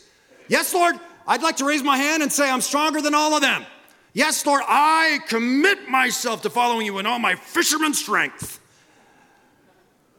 Yes, 0.49 0.73
Lord, 0.73 0.95
I'd 1.27 1.43
like 1.43 1.57
to 1.57 1.65
raise 1.65 1.83
my 1.83 1.97
hand 1.97 2.23
and 2.23 2.33
say 2.33 2.49
I'm 2.49 2.61
stronger 2.61 3.01
than 3.01 3.15
all 3.15 3.35
of 3.35 3.43
them. 3.43 3.65
Yes, 4.13 4.47
Lord, 4.47 4.63
I 4.67 5.19
commit 5.27 5.89
myself 5.89 6.43
to 6.43 6.51
following 6.51 6.87
you 6.87 6.99
in 6.99 7.07
all 7.07 7.19
my 7.19 7.35
fisherman 7.35 7.93
strength. 7.93 8.61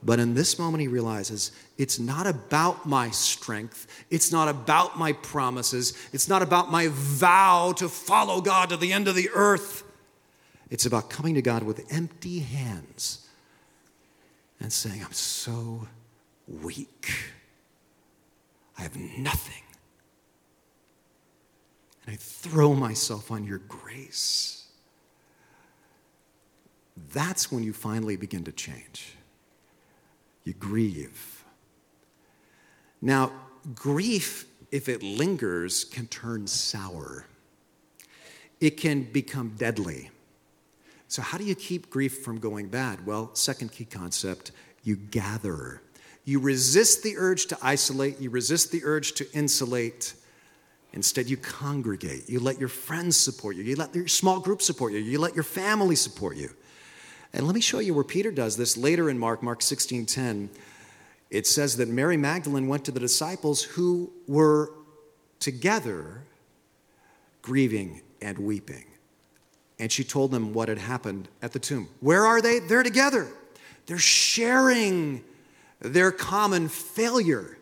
But 0.03 0.19
in 0.19 0.35
this 0.35 0.59
moment, 0.59 0.81
he 0.81 0.87
realizes 0.87 1.51
it's 1.77 1.97
not 1.97 2.27
about 2.27 2.85
my 2.85 3.09
strength. 3.09 4.05
It's 4.11 4.31
not 4.31 4.47
about 4.47 4.99
my 4.99 5.13
promises. 5.13 5.97
It's 6.13 6.29
not 6.29 6.41
about 6.41 6.71
my 6.71 6.89
vow 6.91 7.73
to 7.77 7.89
follow 7.89 8.41
God 8.41 8.69
to 8.69 8.77
the 8.77 8.93
end 8.93 9.07
of 9.07 9.15
the 9.15 9.29
earth. 9.33 9.83
It's 10.69 10.85
about 10.85 11.09
coming 11.09 11.35
to 11.35 11.41
God 11.41 11.63
with 11.63 11.85
empty 11.91 12.39
hands 12.39 13.27
and 14.59 14.71
saying, 14.71 15.03
I'm 15.03 15.13
so 15.13 15.87
weak. 16.47 17.13
I 18.77 18.83
have 18.83 18.95
nothing. 18.95 19.63
And 22.05 22.13
I 22.13 22.17
throw 22.17 22.73
myself 22.73 23.31
on 23.31 23.45
your 23.45 23.59
grace. 23.59 24.67
That's 27.13 27.51
when 27.51 27.63
you 27.63 27.73
finally 27.73 28.15
begin 28.15 28.43
to 28.45 28.51
change 28.51 29.17
you 30.47 30.53
grieve. 30.53 31.43
Now, 33.01 33.33
grief, 33.75 34.45
if 34.71 34.87
it 34.87 35.03
lingers, 35.03 35.83
can 35.83 36.07
turn 36.07 36.47
sour. 36.47 37.25
It 38.61 38.77
can 38.77 39.03
become 39.03 39.55
deadly. 39.57 40.09
So, 41.07 41.21
how 41.21 41.37
do 41.37 41.43
you 41.43 41.55
keep 41.55 41.89
grief 41.89 42.19
from 42.19 42.39
going 42.39 42.67
bad? 42.67 43.05
Well, 43.05 43.31
second 43.33 43.71
key 43.71 43.85
concept 43.85 44.51
you 44.83 44.95
gather. 44.95 45.81
You 46.25 46.39
resist 46.39 47.03
the 47.03 47.15
urge 47.17 47.45
to 47.47 47.57
isolate, 47.61 48.19
you 48.19 48.29
resist 48.29 48.71
the 48.71 48.81
urge 48.83 49.13
to 49.13 49.31
insulate. 49.33 50.13
Instead, 50.93 51.29
you 51.29 51.37
congregate. 51.37 52.29
You 52.29 52.39
let 52.39 52.59
your 52.59 52.69
friends 52.69 53.15
support 53.15 53.55
you, 53.55 53.63
you 53.63 53.75
let 53.75 53.95
your 53.95 54.07
small 54.07 54.39
group 54.39 54.61
support 54.61 54.93
you, 54.93 54.99
you 54.99 55.19
let 55.19 55.35
your 55.35 55.43
family 55.43 55.95
support 55.95 56.35
you. 56.35 56.49
And 57.33 57.45
let 57.45 57.55
me 57.55 57.61
show 57.61 57.79
you 57.79 57.93
where 57.93 58.03
Peter 58.03 58.31
does 58.31 58.57
this 58.57 58.75
later 58.75 59.09
in 59.09 59.19
Mark, 59.19 59.43
Mark 59.43 59.61
16 59.61 60.05
10. 60.05 60.49
It 61.29 61.45
says 61.45 61.77
that 61.77 61.87
Mary 61.87 62.17
Magdalene 62.17 62.67
went 62.67 62.85
to 62.85 62.91
the 62.91 62.99
disciples 62.99 63.61
who 63.61 64.11
were 64.27 64.71
together 65.39 66.23
grieving 67.41 68.01
and 68.21 68.39
weeping. 68.39 68.86
And 69.79 69.91
she 69.91 70.03
told 70.03 70.31
them 70.31 70.53
what 70.53 70.69
had 70.69 70.79
happened 70.79 71.27
at 71.41 71.53
the 71.53 71.59
tomb. 71.59 71.87
Where 71.99 72.25
are 72.25 72.41
they? 72.41 72.59
They're 72.59 72.83
together. 72.83 73.27
They're 73.85 73.97
sharing 73.97 75.23
their 75.79 76.11
common 76.11 76.67
failure, 76.69 77.57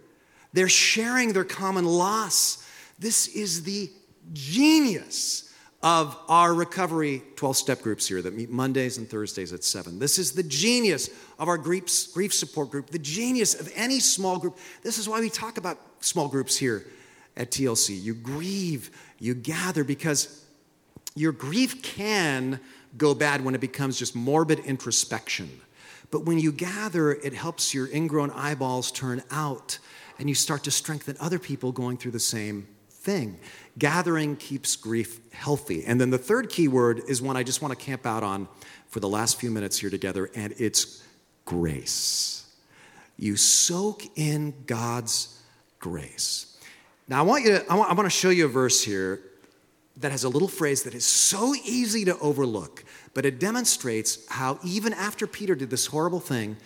they're 0.53 0.69
sharing 0.69 1.33
their 1.33 1.43
common 1.43 1.85
loss. 1.85 2.63
This 2.97 3.27
is 3.27 3.63
the 3.63 3.91
genius 4.31 5.53
of 5.83 6.17
our 6.29 6.53
recovery 6.53 7.21
12 7.35 7.57
step 7.57 7.81
groups 7.81 8.07
here 8.07 8.21
that 8.21 8.33
meet 8.33 8.49
Mondays 8.49 8.97
and 8.97 9.07
Thursdays 9.07 9.53
at 9.53 9.63
7. 9.63 9.99
This 9.99 10.17
is 10.17 10.31
the 10.31 10.43
genius 10.43 11.09
of 11.37 11.47
our 11.47 11.57
grief, 11.57 12.11
grief 12.13 12.33
support 12.33 12.71
group, 12.71 12.89
the 12.89 12.97
genius 12.97 13.53
of 13.53 13.71
any 13.75 13.99
small 13.99 14.39
group. 14.39 14.57
This 14.81 14.97
is 14.97 15.07
why 15.07 15.19
we 15.19 15.29
talk 15.29 15.57
about 15.57 15.77
small 15.99 16.27
groups 16.27 16.57
here 16.57 16.87
at 17.37 17.51
TLC. 17.51 18.01
You 18.01 18.15
grieve, 18.15 18.89
you 19.19 19.35
gather, 19.35 19.83
because 19.83 20.44
your 21.15 21.31
grief 21.31 21.81
can 21.81 22.59
go 22.97 23.15
bad 23.15 23.43
when 23.43 23.55
it 23.55 23.61
becomes 23.61 23.97
just 23.97 24.15
morbid 24.15 24.59
introspection. 24.59 25.61
But 26.11 26.25
when 26.25 26.39
you 26.39 26.51
gather, 26.51 27.13
it 27.13 27.33
helps 27.33 27.73
your 27.73 27.87
ingrown 27.91 28.31
eyeballs 28.31 28.91
turn 28.91 29.23
out 29.31 29.79
and 30.19 30.29
you 30.29 30.35
start 30.35 30.63
to 30.65 30.71
strengthen 30.71 31.17
other 31.19 31.39
people 31.39 31.71
going 31.71 31.97
through 31.97 32.11
the 32.11 32.19
same 32.19 32.67
thing. 32.89 33.39
Gathering 33.77 34.35
keeps 34.35 34.75
grief 34.75 35.19
healthy. 35.31 35.83
And 35.85 35.99
then 35.99 36.09
the 36.09 36.17
third 36.17 36.49
key 36.49 36.67
word 36.67 37.01
is 37.07 37.21
one 37.21 37.35
I 37.35 37.43
just 37.43 37.61
want 37.61 37.77
to 37.77 37.85
camp 37.85 38.05
out 38.05 38.23
on 38.23 38.47
for 38.87 38.99
the 38.99 39.09
last 39.09 39.39
few 39.39 39.51
minutes 39.51 39.77
here 39.77 39.89
together, 39.89 40.29
and 40.35 40.53
it's 40.57 41.03
grace. 41.43 42.49
You 43.17 43.35
soak 43.35 44.03
in 44.15 44.53
God's 44.65 45.41
grace. 45.79 46.57
Now, 47.07 47.19
I 47.19 47.21
want, 47.23 47.43
you 47.43 47.51
to, 47.51 47.65
I 47.69 47.75
want, 47.75 47.91
I 47.91 47.93
want 47.93 48.05
to 48.05 48.09
show 48.09 48.29
you 48.29 48.45
a 48.45 48.49
verse 48.49 48.81
here 48.81 49.21
that 49.97 50.11
has 50.11 50.23
a 50.23 50.29
little 50.29 50.47
phrase 50.47 50.83
that 50.83 50.93
is 50.93 51.05
so 51.05 51.55
easy 51.63 52.05
to 52.05 52.17
overlook, 52.19 52.83
but 53.13 53.25
it 53.25 53.39
demonstrates 53.39 54.25
how, 54.29 54.59
even 54.63 54.93
after 54.93 55.25
Peter 55.25 55.55
did 55.55 55.69
this 55.69 55.87
horrible 55.87 56.19
thing, 56.19 56.57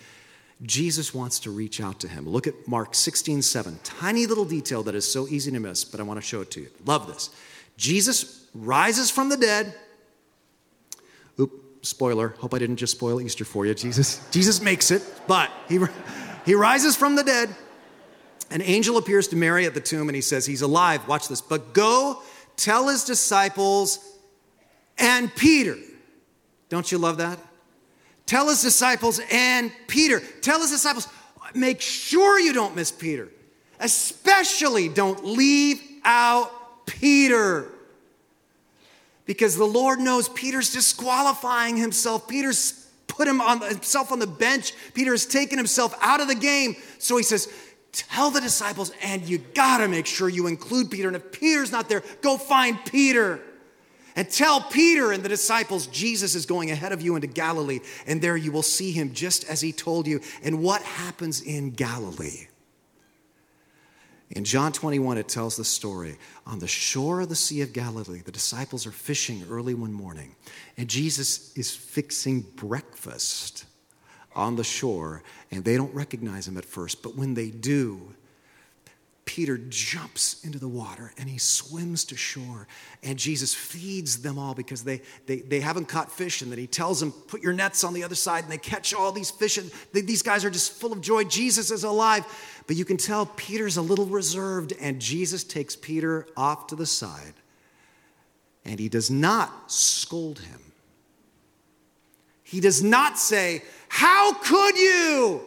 Jesus 0.62 1.14
wants 1.14 1.38
to 1.40 1.50
reach 1.50 1.80
out 1.80 2.00
to 2.00 2.08
him. 2.08 2.28
Look 2.28 2.46
at 2.46 2.54
Mark 2.66 2.94
16, 2.94 3.42
7. 3.42 3.78
Tiny 3.82 4.26
little 4.26 4.44
detail 4.44 4.82
that 4.82 4.94
is 4.94 5.10
so 5.10 5.26
easy 5.28 5.50
to 5.50 5.60
miss, 5.60 5.84
but 5.84 6.00
I 6.00 6.02
want 6.02 6.20
to 6.20 6.26
show 6.26 6.40
it 6.42 6.50
to 6.52 6.60
you. 6.60 6.68
Love 6.84 7.06
this. 7.06 7.30
Jesus 7.76 8.46
rises 8.54 9.10
from 9.10 9.30
the 9.30 9.36
dead. 9.36 9.74
Oop, 11.38 11.52
spoiler. 11.82 12.34
Hope 12.40 12.52
I 12.52 12.58
didn't 12.58 12.76
just 12.76 12.92
spoil 12.92 13.20
Easter 13.20 13.44
for 13.44 13.64
you. 13.64 13.74
Jesus, 13.74 14.28
Jesus 14.30 14.60
makes 14.60 14.90
it, 14.90 15.02
but 15.26 15.50
he, 15.68 15.78
he 16.44 16.54
rises 16.54 16.94
from 16.94 17.16
the 17.16 17.24
dead. 17.24 17.54
An 18.50 18.60
angel 18.60 18.98
appears 18.98 19.28
to 19.28 19.36
Mary 19.36 19.64
at 19.64 19.74
the 19.74 19.80
tomb 19.80 20.08
and 20.08 20.16
he 20.16 20.20
says, 20.20 20.44
He's 20.44 20.62
alive. 20.62 21.06
Watch 21.06 21.28
this. 21.28 21.40
But 21.40 21.72
go 21.72 22.20
tell 22.60 22.88
his 22.88 23.04
disciples 23.04 23.98
and 24.98 25.34
Peter. 25.34 25.76
Don't 26.68 26.90
you 26.92 26.98
love 26.98 27.16
that? 27.18 27.38
Tell 28.26 28.48
his 28.48 28.62
disciples 28.62 29.20
and 29.32 29.72
Peter. 29.88 30.20
Tell 30.40 30.60
his 30.60 30.70
disciples, 30.70 31.08
make 31.54 31.80
sure 31.80 32.38
you 32.38 32.52
don't 32.52 32.76
miss 32.76 32.92
Peter. 32.92 33.28
Especially 33.80 34.88
don't 34.88 35.24
leave 35.24 35.82
out 36.04 36.86
Peter. 36.86 37.72
Because 39.24 39.56
the 39.56 39.64
Lord 39.64 39.98
knows 39.98 40.28
Peter's 40.28 40.72
disqualifying 40.72 41.76
himself. 41.76 42.28
Peter's 42.28 42.86
put 43.06 43.26
him 43.26 43.40
on 43.40 43.60
himself 43.62 44.12
on 44.12 44.18
the 44.18 44.26
bench. 44.26 44.72
Peter 44.94 45.10
has 45.10 45.26
taken 45.26 45.58
himself 45.58 45.94
out 46.00 46.20
of 46.20 46.28
the 46.28 46.34
game. 46.34 46.76
So 46.98 47.16
he 47.16 47.22
says, 47.22 47.52
Tell 47.92 48.30
the 48.30 48.40
disciples, 48.40 48.92
and 49.02 49.22
you 49.28 49.38
gotta 49.38 49.88
make 49.88 50.06
sure 50.06 50.28
you 50.28 50.46
include 50.46 50.90
Peter. 50.90 51.08
And 51.08 51.16
if 51.16 51.32
Peter's 51.32 51.72
not 51.72 51.88
there, 51.88 52.04
go 52.22 52.36
find 52.36 52.78
Peter. 52.84 53.40
And 54.16 54.30
tell 54.30 54.60
Peter 54.60 55.12
and 55.12 55.22
the 55.22 55.28
disciples 55.28 55.86
Jesus 55.86 56.34
is 56.34 56.46
going 56.46 56.70
ahead 56.70 56.92
of 56.92 57.00
you 57.00 57.14
into 57.14 57.26
Galilee, 57.26 57.80
and 58.06 58.20
there 58.20 58.36
you 58.36 58.52
will 58.52 58.62
see 58.62 58.92
him 58.92 59.12
just 59.12 59.44
as 59.44 59.60
he 59.60 59.72
told 59.72 60.06
you. 60.06 60.20
And 60.42 60.62
what 60.62 60.82
happens 60.82 61.40
in 61.40 61.70
Galilee? 61.70 62.46
In 64.30 64.44
John 64.44 64.72
21, 64.72 65.18
it 65.18 65.28
tells 65.28 65.56
the 65.56 65.64
story. 65.64 66.16
On 66.46 66.60
the 66.60 66.68
shore 66.68 67.20
of 67.20 67.28
the 67.28 67.36
Sea 67.36 67.62
of 67.62 67.72
Galilee, 67.72 68.20
the 68.24 68.30
disciples 68.30 68.86
are 68.86 68.92
fishing 68.92 69.44
early 69.50 69.74
one 69.74 69.92
morning, 69.92 70.36
and 70.76 70.88
Jesus 70.88 71.56
is 71.56 71.74
fixing 71.74 72.42
breakfast 72.42 73.64
on 74.34 74.56
the 74.56 74.64
shore, 74.64 75.22
and 75.50 75.64
they 75.64 75.76
don't 75.76 75.94
recognize 75.94 76.46
him 76.46 76.56
at 76.56 76.64
first. 76.64 77.02
But 77.02 77.16
when 77.16 77.34
they 77.34 77.50
do, 77.50 78.14
Peter 79.30 79.58
jumps 79.68 80.42
into 80.44 80.58
the 80.58 80.66
water 80.66 81.12
and 81.16 81.28
he 81.28 81.38
swims 81.38 82.04
to 82.06 82.16
shore. 82.16 82.66
And 83.04 83.16
Jesus 83.16 83.54
feeds 83.54 84.22
them 84.22 84.40
all 84.40 84.54
because 84.54 84.82
they, 84.82 85.02
they, 85.26 85.36
they 85.36 85.60
haven't 85.60 85.84
caught 85.84 86.10
fish. 86.10 86.42
And 86.42 86.50
then 86.50 86.58
he 86.58 86.66
tells 86.66 86.98
them, 86.98 87.12
Put 87.12 87.40
your 87.40 87.52
nets 87.52 87.84
on 87.84 87.94
the 87.94 88.02
other 88.02 88.16
side. 88.16 88.42
And 88.42 88.52
they 88.52 88.58
catch 88.58 88.92
all 88.92 89.12
these 89.12 89.30
fish. 89.30 89.56
And 89.56 89.70
they, 89.92 90.00
these 90.00 90.22
guys 90.22 90.44
are 90.44 90.50
just 90.50 90.72
full 90.72 90.92
of 90.92 91.00
joy. 91.00 91.22
Jesus 91.22 91.70
is 91.70 91.84
alive. 91.84 92.26
But 92.66 92.74
you 92.74 92.84
can 92.84 92.96
tell 92.96 93.24
Peter's 93.24 93.76
a 93.76 93.82
little 93.82 94.06
reserved. 94.06 94.72
And 94.80 95.00
Jesus 95.00 95.44
takes 95.44 95.76
Peter 95.76 96.26
off 96.36 96.66
to 96.66 96.74
the 96.74 96.84
side. 96.84 97.34
And 98.64 98.80
he 98.80 98.88
does 98.88 99.12
not 99.12 99.70
scold 99.70 100.40
him. 100.40 100.69
He 102.50 102.58
does 102.58 102.82
not 102.82 103.16
say, 103.16 103.62
How 103.88 104.32
could 104.32 104.76
you? 104.76 105.40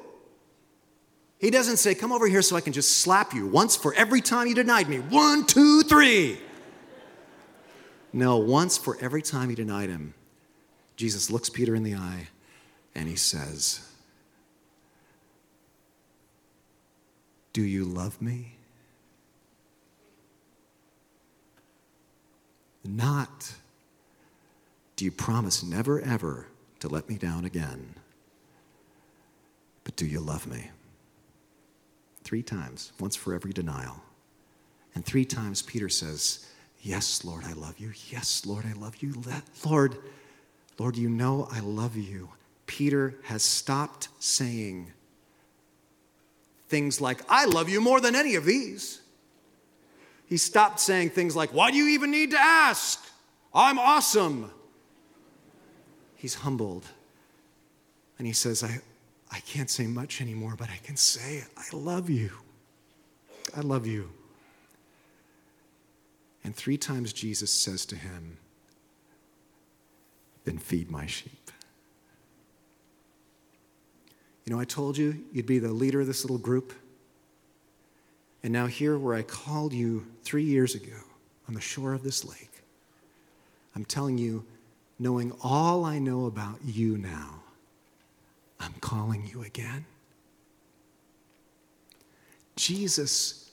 He 1.38 1.52
doesn't 1.52 1.76
say, 1.76 1.94
Come 1.96 2.14
over 2.14 2.28
here 2.28 2.42
so 2.42 2.56
I 2.56 2.62
can 2.62 2.72
just 2.72 3.00
slap 3.00 3.34
you 3.34 3.46
once 3.46 3.76
for 3.76 3.94
every 3.94 4.22
time 4.22 4.48
you 4.48 4.56
denied 4.56 4.88
me. 4.88 5.00
One, 5.00 5.46
two, 5.46 5.84
three. 5.84 6.40
No, 8.14 8.38
once 8.38 8.78
for 8.78 8.98
every 9.02 9.22
time 9.22 9.50
he 9.50 9.56
denied 9.56 9.90
him, 9.90 10.14
Jesus 10.96 11.30
looks 11.30 11.50
Peter 11.50 11.76
in 11.76 11.84
the 11.84 11.96
eye 11.96 12.30
and 12.96 13.10
he 13.10 13.18
says, 13.18 13.86
Do 17.52 17.64
you 17.64 17.84
love 17.84 18.22
me? 18.22 18.56
Not, 22.86 23.56
do 24.96 25.04
you 25.04 25.12
promise 25.12 25.64
never 25.64 26.00
ever 26.00 26.48
to 26.84 26.90
let 26.90 27.08
me 27.08 27.16
down 27.16 27.46
again? 27.46 27.96
But 29.86 29.96
do 29.96 30.06
you 30.06 30.20
love 30.20 30.46
me? 30.46 30.70
Three 32.26 32.44
times, 32.44 32.92
once 33.00 33.16
for 33.16 33.34
every 33.34 33.54
denial. 33.54 34.04
And 34.94 35.06
three 35.06 35.24
times 35.24 35.62
Peter 35.62 35.88
says, 35.88 36.46
Yes, 36.82 37.24
Lord, 37.24 37.46
I 37.46 37.54
love 37.54 37.80
you. 37.80 37.94
Yes, 38.10 38.46
Lord, 38.46 38.66
I 38.66 38.74
love 38.78 38.98
you. 38.98 39.14
Lord, 39.66 39.96
Lord, 40.78 40.98
you 40.98 41.08
know 41.08 41.48
I 41.50 41.62
love 41.62 41.96
you. 41.96 42.32
Peter 42.66 43.16
has 43.24 43.44
stopped 43.44 44.10
saying 44.20 44.92
things 46.68 47.00
like, 47.00 47.22
I 47.30 47.46
love 47.46 47.70
you 47.70 47.80
more 47.80 48.02
than 48.02 48.14
any 48.14 48.36
of 48.36 48.44
these. 48.44 49.00
He 50.26 50.36
stopped 50.36 50.82
saying 50.82 51.12
things 51.12 51.34
like, 51.34 51.54
Why 51.54 51.72
do 51.72 51.78
you 51.78 51.88
even 51.88 52.12
need 52.12 52.32
to 52.32 52.42
ask? 52.42 53.02
I'm 53.54 53.80
awesome. 53.80 54.52
He's 56.24 56.36
humbled. 56.36 56.86
And 58.18 58.26
he 58.26 58.32
says, 58.32 58.64
I, 58.64 58.80
I 59.30 59.42
can't 59.42 59.70
say 59.70 59.88
much 59.88 60.22
anymore, 60.22 60.56
but 60.58 60.70
I 60.70 60.80
can 60.82 60.96
say, 60.96 61.44
I 61.58 61.76
love 61.76 62.10
you. 62.10 62.32
I 63.58 63.60
love 63.60 63.86
you. 63.86 64.10
And 66.46 66.56
three 66.56 66.78
times 66.78 67.12
Jesus 67.12 67.52
says 67.52 67.86
to 67.88 67.98
him, 67.98 68.38
Then 70.46 70.60
feed 70.60 70.90
my 70.90 71.08
sheep. 71.08 71.52
You 74.46 74.54
know, 74.54 74.62
I 74.62 74.64
told 74.64 74.98
you 74.98 75.26
you'd 75.34 75.46
be 75.46 75.60
the 75.60 75.74
leader 75.74 76.00
of 76.00 76.08
this 76.08 76.24
little 76.24 76.38
group. 76.38 76.72
And 78.44 78.54
now, 78.54 78.68
here 78.68 78.98
where 78.98 79.16
I 79.16 79.24
called 79.24 79.74
you 79.74 80.08
three 80.24 80.46
years 80.46 80.74
ago 80.74 80.96
on 81.50 81.54
the 81.54 81.60
shore 81.60 81.94
of 81.94 82.02
this 82.02 82.24
lake, 82.24 82.62
I'm 83.76 83.84
telling 83.84 84.18
you, 84.18 84.46
knowing 85.00 85.34
all 85.42 85.86
I 85.86 86.00
know 86.00 86.26
about 86.26 86.60
you 86.64 86.98
now, 86.98 87.42
I'm 88.60 88.74
calling 88.80 89.30
you 89.32 89.44
again. 89.44 89.86
Jesus 92.56 93.52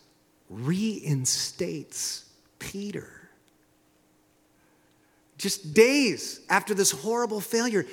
reinstates 0.48 2.24
Peter. 2.58 3.08
Just 5.38 5.72
days 5.72 6.40
after 6.50 6.74
this 6.74 6.90
horrible 6.90 7.40
failure, 7.40 7.86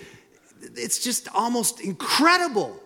it's 0.75 0.99
just 0.99 1.27
almost 1.33 1.79
incredible. 1.79 2.77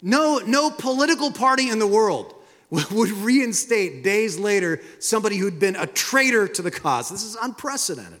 No, 0.00 0.38
no 0.38 0.70
political 0.70 1.32
party 1.32 1.68
in 1.68 1.78
the 1.78 1.86
world 1.86 2.34
would 2.70 3.10
reinstate 3.10 4.04
days 4.04 4.38
later 4.38 4.80
somebody 5.00 5.36
who'd 5.36 5.58
been 5.58 5.76
a 5.76 5.86
traitor 5.86 6.46
to 6.46 6.62
the 6.62 6.70
cause. 6.70 7.10
This 7.10 7.24
is 7.24 7.36
unprecedented. 7.40 8.20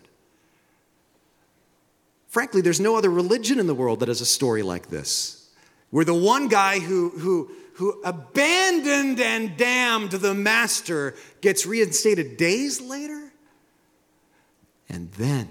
Frankly, 2.30 2.60
there's 2.60 2.78
no 2.78 2.94
other 2.94 3.10
religion 3.10 3.58
in 3.58 3.66
the 3.66 3.74
world 3.74 3.98
that 4.00 4.08
has 4.08 4.20
a 4.20 4.26
story 4.26 4.62
like 4.62 4.86
this, 4.86 5.50
where 5.90 6.04
the 6.04 6.14
one 6.14 6.46
guy 6.46 6.78
who, 6.78 7.10
who, 7.10 7.50
who 7.74 8.00
abandoned 8.04 9.18
and 9.18 9.56
damned 9.56 10.12
the 10.12 10.32
master 10.32 11.16
gets 11.40 11.66
reinstated 11.66 12.36
days 12.36 12.80
later. 12.80 13.32
And 14.88 15.10
then, 15.12 15.48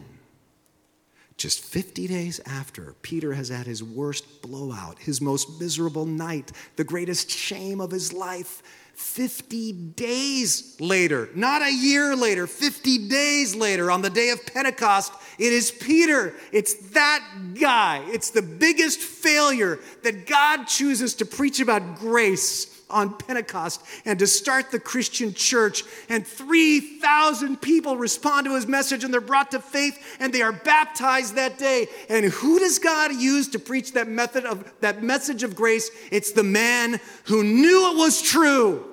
just 1.40 1.64
50 1.64 2.08
days 2.08 2.40
after, 2.46 2.94
Peter 3.02 3.34
has 3.34 3.50
had 3.50 3.66
his 3.66 3.82
worst 3.82 4.42
blowout, 4.42 5.00
his 5.00 5.22
most 5.22 5.60
miserable 5.60 6.06
night, 6.06 6.52
the 6.76 6.84
greatest 6.84 7.32
shame 7.32 7.82
of 7.82 7.92
his 7.92 8.14
life. 8.14 8.62
50 8.94 9.72
days 9.72 10.76
later, 10.82 11.30
not 11.34 11.62
a 11.62 11.74
year 11.74 12.18
later, 12.18 12.46
50 12.48 13.08
days 13.08 13.56
later, 13.56 13.90
on 13.90 14.02
the 14.02 14.10
day 14.10 14.30
of 14.32 14.46
Pentecost, 14.46 15.14
it 15.38 15.54
is 15.54 15.72
Peter. 15.72 16.34
It's 16.52 16.74
that 16.90 17.24
guy. 17.58 18.04
It's 18.08 18.32
the 18.32 18.42
biggest 18.42 19.00
failure 19.00 19.80
that 20.04 20.28
God 20.28 20.66
chooses 20.66 21.16
to 21.16 21.26
preach 21.26 21.62
about 21.62 21.96
grace 21.96 22.79
on 22.90 23.16
Pentecost 23.18 23.82
and 24.06 24.18
to 24.20 24.28
start 24.28 24.72
the 24.72 24.80
Christian 24.80 25.34
church. 25.34 25.84
And 26.10 26.26
3,000 26.26 27.62
people 27.62 27.98
respond 27.98 28.46
to 28.46 28.56
his 28.56 28.68
message 28.68 29.04
and 29.04 29.14
they're 29.14 29.22
brought 29.22 29.52
to 29.52 29.60
faith 29.60 30.18
and 30.20 30.34
they 30.34 30.42
are 30.42 30.52
baptized 30.52 31.36
that 31.36 31.58
day. 31.58 31.88
And 32.10 32.26
who 32.26 32.60
does 32.60 32.80
God 32.80 33.14
use 33.14 33.48
to 33.50 33.60
preach 33.60 33.94
that 33.94 34.08
method 34.08 34.46
of 34.46 34.72
that 34.82 35.04
message 35.04 35.44
of 35.44 35.56
grace? 35.56 35.90
It's 36.12 36.32
the 36.32 36.44
man 36.44 37.00
who 37.26 37.44
knew 37.44 37.92
it 37.92 37.98
was 37.98 38.22
true 38.22 38.86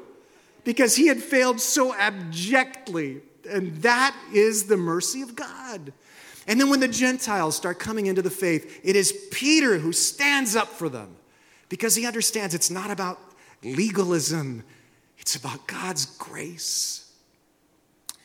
because 0.64 0.96
he 0.96 1.06
had 1.06 1.22
failed 1.22 1.60
so 1.60 1.94
abjectly. 1.94 3.22
And 3.48 3.76
that 3.82 4.16
is 4.32 4.64
the 4.64 4.76
mercy 4.76 5.22
of 5.22 5.36
God. 5.36 5.92
And 6.48 6.60
then 6.60 6.70
when 6.70 6.80
the 6.80 6.88
Gentiles 6.88 7.56
start 7.56 7.78
coming 7.78 8.06
into 8.06 8.22
the 8.22 8.30
faith, 8.30 8.80
it 8.84 8.94
is 8.96 9.12
Peter 9.30 9.78
who 9.78 9.92
stands 9.92 10.54
up 10.54 10.68
for 10.68 10.88
them 10.88 11.16
because 11.68 11.94
he 11.94 12.06
understands 12.06 12.54
it's 12.54 12.70
not 12.70 12.90
about 12.90 13.18
legalism, 13.62 14.64
it's 15.18 15.36
about 15.36 15.66
God's 15.66 16.06
grace. 16.06 17.12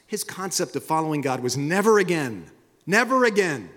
His 0.08 0.24
concept 0.24 0.76
of 0.76 0.84
following 0.84 1.22
God 1.22 1.40
was 1.40 1.58
never 1.58 2.00
again, 2.00 2.46
never 2.86 3.24
again 3.24 3.70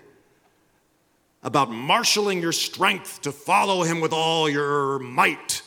about 1.41 1.69
marshaling 1.71 2.41
your 2.41 2.51
strength 2.51 3.21
to 3.21 3.31
follow 3.31 3.83
him 3.83 4.01
with 4.01 4.11
all 4.11 4.49
your 4.49 4.99
might. 4.99 5.61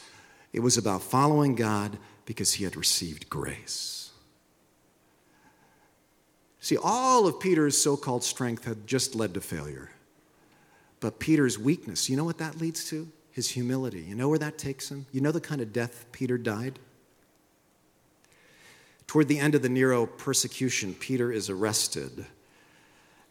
It 0.52 0.60
was 0.60 0.76
about 0.76 1.02
following 1.02 1.54
God 1.54 1.98
because 2.26 2.54
he 2.54 2.64
had 2.64 2.76
received 2.76 3.30
grace. 3.30 4.10
See, 6.60 6.76
all 6.76 7.26
of 7.26 7.40
Peter's 7.40 7.80
so 7.80 7.96
called 7.96 8.24
strength 8.24 8.64
had 8.64 8.86
just 8.86 9.14
led 9.14 9.34
to 9.34 9.40
failure. 9.40 9.90
But 11.00 11.20
Peter's 11.20 11.58
weakness, 11.58 12.10
you 12.10 12.16
know 12.16 12.24
what 12.24 12.38
that 12.38 12.60
leads 12.60 12.84
to? 12.90 13.08
His 13.38 13.50
humility. 13.50 14.00
You 14.00 14.16
know 14.16 14.28
where 14.28 14.40
that 14.40 14.58
takes 14.58 14.90
him? 14.90 15.06
You 15.12 15.20
know 15.20 15.30
the 15.30 15.40
kind 15.40 15.60
of 15.60 15.72
death 15.72 16.06
Peter 16.10 16.36
died? 16.36 16.80
Toward 19.06 19.28
the 19.28 19.38
end 19.38 19.54
of 19.54 19.62
the 19.62 19.68
Nero 19.68 20.06
persecution, 20.06 20.92
Peter 20.92 21.30
is 21.30 21.48
arrested. 21.48 22.26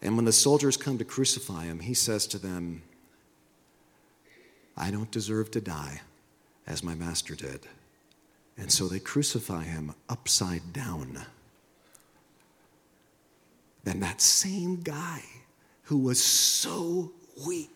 And 0.00 0.16
when 0.16 0.24
the 0.24 0.32
soldiers 0.32 0.78
come 0.78 0.96
to 0.96 1.04
crucify 1.04 1.64
him, 1.64 1.80
he 1.80 1.92
says 1.92 2.26
to 2.28 2.38
them, 2.38 2.84
I 4.78 4.90
don't 4.90 5.10
deserve 5.10 5.50
to 5.50 5.60
die 5.60 6.00
as 6.66 6.82
my 6.82 6.94
master 6.94 7.34
did. 7.34 7.66
And 8.56 8.72
so 8.72 8.88
they 8.88 9.00
crucify 9.00 9.64
him 9.64 9.94
upside 10.08 10.72
down. 10.72 11.20
Then 13.84 14.00
that 14.00 14.22
same 14.22 14.80
guy 14.80 15.20
who 15.82 15.98
was 15.98 16.24
so 16.24 17.12
weak 17.46 17.68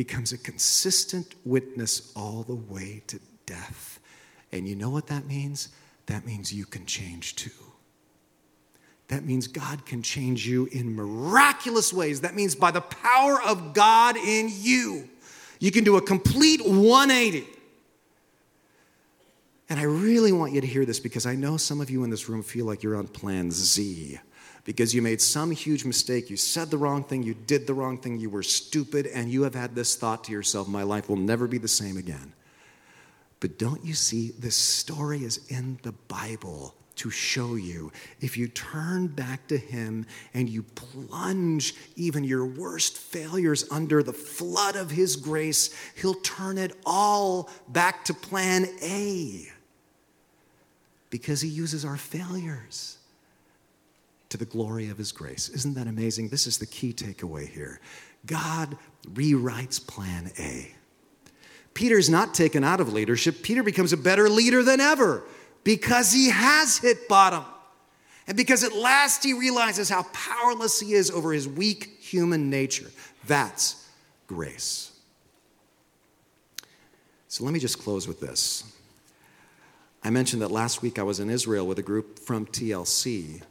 becomes 0.00 0.32
a 0.32 0.38
consistent 0.38 1.34
witness 1.44 2.10
all 2.16 2.42
the 2.42 2.54
way 2.54 3.02
to 3.06 3.20
death. 3.44 4.00
And 4.50 4.66
you 4.66 4.74
know 4.74 4.88
what 4.88 5.08
that 5.08 5.26
means? 5.26 5.68
That 6.06 6.24
means 6.24 6.54
you 6.54 6.64
can 6.64 6.86
change 6.86 7.36
too. 7.36 7.50
That 9.08 9.26
means 9.26 9.46
God 9.46 9.84
can 9.84 10.02
change 10.02 10.46
you 10.46 10.70
in 10.72 10.96
miraculous 10.96 11.92
ways. 11.92 12.22
That 12.22 12.34
means 12.34 12.54
by 12.54 12.70
the 12.70 12.80
power 12.80 13.42
of 13.42 13.74
God 13.74 14.16
in 14.16 14.48
you, 14.50 15.06
you 15.58 15.70
can 15.70 15.84
do 15.84 15.98
a 15.98 16.00
complete 16.00 16.62
180. 16.64 17.46
And 19.68 19.78
I 19.78 19.82
really 19.82 20.32
want 20.32 20.54
you 20.54 20.62
to 20.62 20.66
hear 20.66 20.86
this 20.86 20.98
because 20.98 21.26
I 21.26 21.34
know 21.34 21.58
some 21.58 21.82
of 21.82 21.90
you 21.90 22.04
in 22.04 22.08
this 22.08 22.26
room 22.26 22.42
feel 22.42 22.64
like 22.64 22.82
you're 22.82 22.96
on 22.96 23.06
plan 23.06 23.50
Z 23.50 24.18
because 24.64 24.94
you 24.94 25.02
made 25.02 25.20
some 25.20 25.50
huge 25.50 25.84
mistake. 25.84 26.30
You 26.30 26.36
said 26.36 26.70
the 26.70 26.78
wrong 26.78 27.04
thing, 27.04 27.22
you 27.22 27.34
did 27.34 27.66
the 27.66 27.74
wrong 27.74 27.98
thing, 27.98 28.18
you 28.18 28.30
were 28.30 28.42
stupid, 28.42 29.06
and 29.06 29.30
you 29.30 29.42
have 29.42 29.54
had 29.54 29.74
this 29.74 29.96
thought 29.96 30.24
to 30.24 30.32
yourself 30.32 30.68
my 30.68 30.82
life 30.82 31.08
will 31.08 31.16
never 31.16 31.46
be 31.46 31.58
the 31.58 31.68
same 31.68 31.96
again. 31.96 32.32
But 33.40 33.58
don't 33.58 33.84
you 33.84 33.94
see, 33.94 34.32
this 34.38 34.56
story 34.56 35.24
is 35.24 35.40
in 35.48 35.78
the 35.82 35.92
Bible 35.92 36.74
to 36.96 37.08
show 37.08 37.54
you. 37.54 37.90
If 38.20 38.36
you 38.36 38.46
turn 38.46 39.06
back 39.06 39.46
to 39.48 39.56
Him 39.56 40.06
and 40.34 40.50
you 40.50 40.62
plunge 40.62 41.74
even 41.96 42.24
your 42.24 42.44
worst 42.44 42.98
failures 42.98 43.66
under 43.70 44.02
the 44.02 44.12
flood 44.12 44.76
of 44.76 44.90
His 44.90 45.16
grace, 45.16 45.74
He'll 45.96 46.14
turn 46.14 46.58
it 46.58 46.76
all 46.84 47.48
back 47.68 48.04
to 48.04 48.14
plan 48.14 48.66
A 48.82 49.48
because 51.08 51.40
He 51.40 51.48
uses 51.48 51.86
our 51.86 51.96
failures 51.96 52.98
to 54.30 54.36
the 54.36 54.44
glory 54.44 54.88
of 54.88 54.98
His 54.98 55.12
grace. 55.12 55.48
Isn't 55.48 55.74
that 55.74 55.86
amazing? 55.86 56.28
This 56.28 56.46
is 56.46 56.58
the 56.58 56.66
key 56.66 56.92
takeaway 56.92 57.48
here. 57.48 57.80
God 58.26 58.76
rewrites 59.12 59.84
plan 59.86 60.30
A. 60.38 60.72
Peter's 61.74 62.10
not 62.10 62.34
taken 62.34 62.64
out 62.64 62.80
of 62.80 62.92
leadership. 62.92 63.42
Peter 63.42 63.62
becomes 63.62 63.92
a 63.92 63.96
better 63.96 64.28
leader 64.28 64.62
than 64.62 64.80
ever 64.80 65.22
because 65.64 66.12
he 66.12 66.30
has 66.30 66.78
hit 66.78 67.08
bottom. 67.08 67.44
And 68.26 68.36
because 68.36 68.64
at 68.64 68.74
last 68.74 69.24
he 69.24 69.32
realizes 69.32 69.88
how 69.88 70.04
powerless 70.12 70.80
he 70.80 70.92
is 70.92 71.10
over 71.10 71.32
his 71.32 71.48
weak 71.48 71.98
human 72.00 72.50
nature. 72.50 72.90
That's 73.26 73.88
grace. 74.26 74.92
So 77.28 77.44
let 77.44 77.52
me 77.52 77.60
just 77.60 77.78
close 77.80 78.06
with 78.06 78.20
this. 78.20 78.64
I 80.02 80.10
mentioned 80.10 80.42
that 80.42 80.50
last 80.50 80.82
week 80.82 80.98
I 80.98 81.02
was 81.02 81.20
in 81.20 81.30
Israel 81.30 81.66
with 81.66 81.78
a 81.78 81.82
group 81.82 82.18
from 82.18 82.46
TLC, 82.46 83.42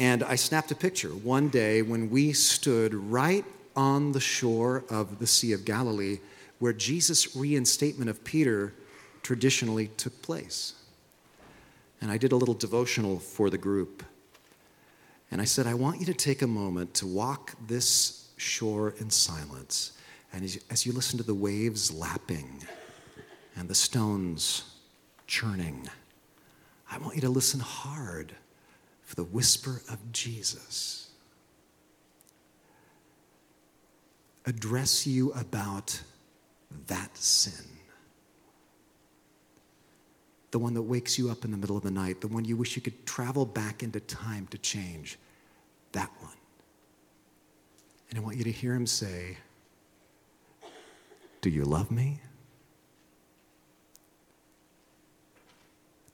and 0.00 0.22
I 0.22 0.36
snapped 0.36 0.70
a 0.70 0.74
picture 0.74 1.10
one 1.10 1.50
day 1.50 1.82
when 1.82 2.08
we 2.08 2.32
stood 2.32 2.94
right 2.94 3.44
on 3.76 4.12
the 4.12 4.20
shore 4.20 4.82
of 4.88 5.18
the 5.18 5.26
Sea 5.26 5.52
of 5.52 5.66
Galilee 5.66 6.20
where 6.58 6.72
Jesus' 6.72 7.36
reinstatement 7.36 8.08
of 8.08 8.24
Peter 8.24 8.72
traditionally 9.22 9.88
took 9.98 10.22
place. 10.22 10.72
And 12.00 12.10
I 12.10 12.16
did 12.16 12.32
a 12.32 12.36
little 12.36 12.54
devotional 12.54 13.18
for 13.18 13.50
the 13.50 13.58
group. 13.58 14.02
And 15.30 15.38
I 15.38 15.44
said, 15.44 15.66
I 15.66 15.74
want 15.74 16.00
you 16.00 16.06
to 16.06 16.14
take 16.14 16.40
a 16.40 16.46
moment 16.46 16.94
to 16.94 17.06
walk 17.06 17.54
this 17.66 18.30
shore 18.38 18.94
in 19.00 19.10
silence. 19.10 19.92
And 20.32 20.44
as 20.70 20.86
you, 20.86 20.92
listen 20.92 21.18
to 21.18 21.24
the 21.24 21.34
waves 21.34 21.92
lapping 21.92 22.64
and 23.54 23.68
the 23.68 23.74
stones 23.74 24.64
churning, 25.26 25.90
I 26.90 26.96
want 26.96 27.16
you 27.16 27.20
to 27.20 27.28
listen 27.28 27.60
hard 27.60 28.34
for 29.10 29.16
the 29.16 29.24
whisper 29.24 29.82
of 29.90 30.12
Jesus. 30.12 31.10
Address 34.46 35.04
you 35.04 35.32
about 35.32 36.00
that 36.86 37.16
sin 37.16 37.66
the 40.52 40.60
one 40.60 40.74
that 40.74 40.82
wakes 40.82 41.18
you 41.18 41.28
up 41.28 41.44
in 41.44 41.50
the 41.50 41.56
middle 41.56 41.76
of 41.76 41.82
the 41.82 41.90
night, 41.90 42.20
the 42.20 42.28
one 42.28 42.44
you 42.44 42.56
wish 42.56 42.76
you 42.76 42.82
could 42.82 43.04
travel 43.04 43.44
back 43.44 43.82
into 43.82 43.98
time 44.00 44.46
to 44.48 44.58
change, 44.58 45.18
that 45.92 46.10
one. 46.20 46.32
And 48.10 48.18
I 48.18 48.22
want 48.22 48.36
you 48.36 48.44
to 48.44 48.52
hear 48.52 48.74
him 48.74 48.86
say, 48.86 49.38
Do 51.40 51.50
you 51.50 51.64
love 51.64 51.90
me? 51.90 52.20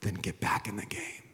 Then 0.00 0.14
get 0.14 0.40
back 0.40 0.68
in 0.68 0.76
the 0.76 0.86
game. 0.86 1.25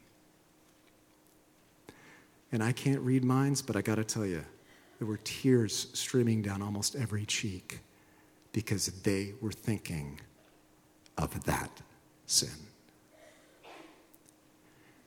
And 2.53 2.63
I 2.63 2.73
can't 2.73 3.01
read 3.01 3.25
minds, 3.25 3.63
but 3.63 3.77
I 3.77 3.81
got 3.81 3.95
to 3.95 4.05
tell 4.05 4.27
you, 4.27 4.45
there 4.99 5.09
were 5.09 5.19
tears 5.25 5.89
streaming 5.95 6.43
down 6.43 6.63
almost 6.63 6.95
every 6.95 7.25
cheek 7.25 7.81
because 8.53 8.87
they 8.87 9.33
were 9.41 9.51
thinking 9.51 10.21
of 11.17 11.45
that 11.45 11.71
sin. 12.27 12.51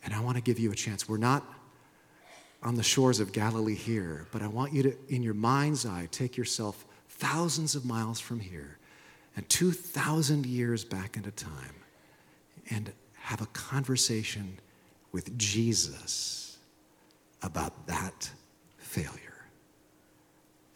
And 0.04 0.14
I 0.14 0.20
want 0.20 0.38
to 0.38 0.42
give 0.42 0.60
you 0.60 0.72
a 0.72 0.76
chance. 0.76 1.08
We're 1.08 1.18
not 1.18 1.44
on 2.64 2.76
the 2.76 2.84
shores 2.84 3.20
of 3.20 3.32
Galilee 3.32 3.76
here, 3.76 4.28
but 4.32 4.42
I 4.42 4.48
want 4.48 4.74
you 4.74 4.84
to, 4.84 4.96
in 5.08 5.22
your 5.22 5.34
mind's 5.36 5.86
eye, 5.86 6.08
take 6.12 6.36
yourself 6.36 6.86
thousands 7.08 7.76
of 7.76 7.86
miles 7.86 8.20
from 8.20 8.40
here 8.40 8.80
and 9.36 9.48
2,000 9.50 10.46
years 10.46 10.84
back 10.84 11.16
into 11.16 11.32
time 11.32 11.76
and 12.70 12.92
have 13.14 13.42
a 13.42 13.46
conversation 13.48 14.60
with 15.12 15.38
Jesus 15.38 16.45
about 17.46 17.88
that 17.88 18.30
failure 18.78 19.46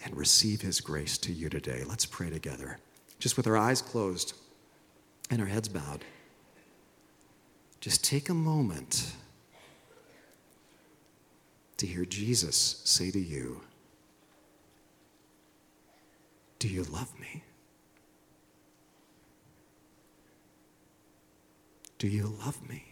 and 0.03 0.15
receive 0.15 0.61
his 0.61 0.79
grace 0.79 1.17
to 1.17 1.33
you 1.33 1.49
today. 1.49 1.83
Let's 1.87 2.05
pray 2.05 2.29
together, 2.29 2.77
just 3.19 3.35
with 3.35 3.47
our 3.47 3.57
eyes 3.57 3.81
closed 3.81 4.33
and 5.29 5.41
our 5.41 5.47
heads 5.47 5.67
bowed 5.67 6.05
just 7.81 8.03
take 8.03 8.29
a 8.29 8.33
moment 8.33 9.13
to 11.77 11.87
hear 11.87 12.03
Jesus 12.03 12.81
say 12.83 13.09
to 13.09 13.19
you, 13.19 13.61
Do 16.59 16.67
you 16.67 16.83
love 16.83 17.17
me? 17.19 17.43
Do 21.99 22.07
you 22.07 22.33
love 22.45 22.67
me? 22.67 22.83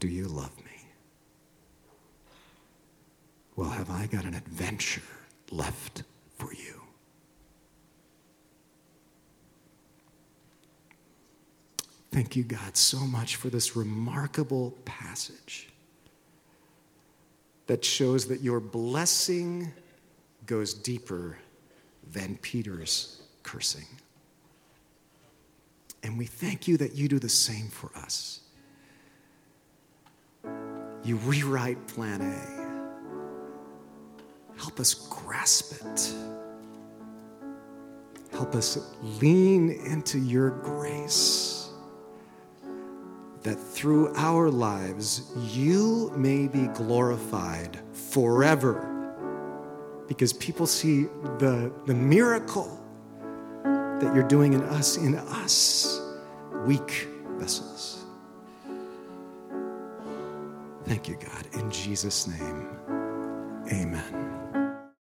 Do 0.00 0.08
you 0.08 0.26
love 0.26 0.56
me? 0.64 0.73
Well, 3.56 3.70
have 3.70 3.90
I 3.90 4.06
got 4.06 4.24
an 4.24 4.34
adventure 4.34 5.02
left 5.50 6.02
for 6.38 6.52
you? 6.52 6.82
Thank 12.10 12.36
you, 12.36 12.44
God, 12.44 12.76
so 12.76 12.98
much 12.98 13.36
for 13.36 13.48
this 13.48 13.76
remarkable 13.76 14.72
passage 14.84 15.68
that 17.66 17.84
shows 17.84 18.26
that 18.26 18.40
your 18.40 18.60
blessing 18.60 19.72
goes 20.46 20.74
deeper 20.74 21.38
than 22.12 22.36
Peter's 22.42 23.22
cursing. 23.42 23.86
And 26.02 26.18
we 26.18 26.26
thank 26.26 26.68
you 26.68 26.76
that 26.76 26.94
you 26.94 27.08
do 27.08 27.18
the 27.18 27.28
same 27.28 27.68
for 27.68 27.90
us. 27.96 28.40
You 31.02 31.16
rewrite 31.16 31.86
plan 31.88 32.20
A. 32.20 32.63
Help 34.58 34.80
us 34.80 34.94
grasp 34.94 35.84
it. 35.84 36.14
Help 38.32 38.54
us 38.54 38.92
lean 39.20 39.70
into 39.70 40.18
your 40.18 40.50
grace 40.50 41.70
that 43.42 43.56
through 43.56 44.12
our 44.16 44.50
lives 44.50 45.30
you 45.36 46.10
may 46.16 46.48
be 46.48 46.66
glorified 46.68 47.78
forever 47.92 48.90
because 50.08 50.32
people 50.32 50.66
see 50.66 51.04
the, 51.38 51.72
the 51.86 51.94
miracle 51.94 52.80
that 53.62 54.12
you're 54.14 54.26
doing 54.26 54.54
in 54.54 54.62
us, 54.64 54.96
in 54.96 55.14
us, 55.14 56.00
weak 56.64 57.08
vessels. 57.36 58.04
Thank 60.84 61.08
you, 61.08 61.16
God. 61.16 61.46
In 61.52 61.70
Jesus' 61.70 62.26
name, 62.26 62.68
amen. 63.72 64.33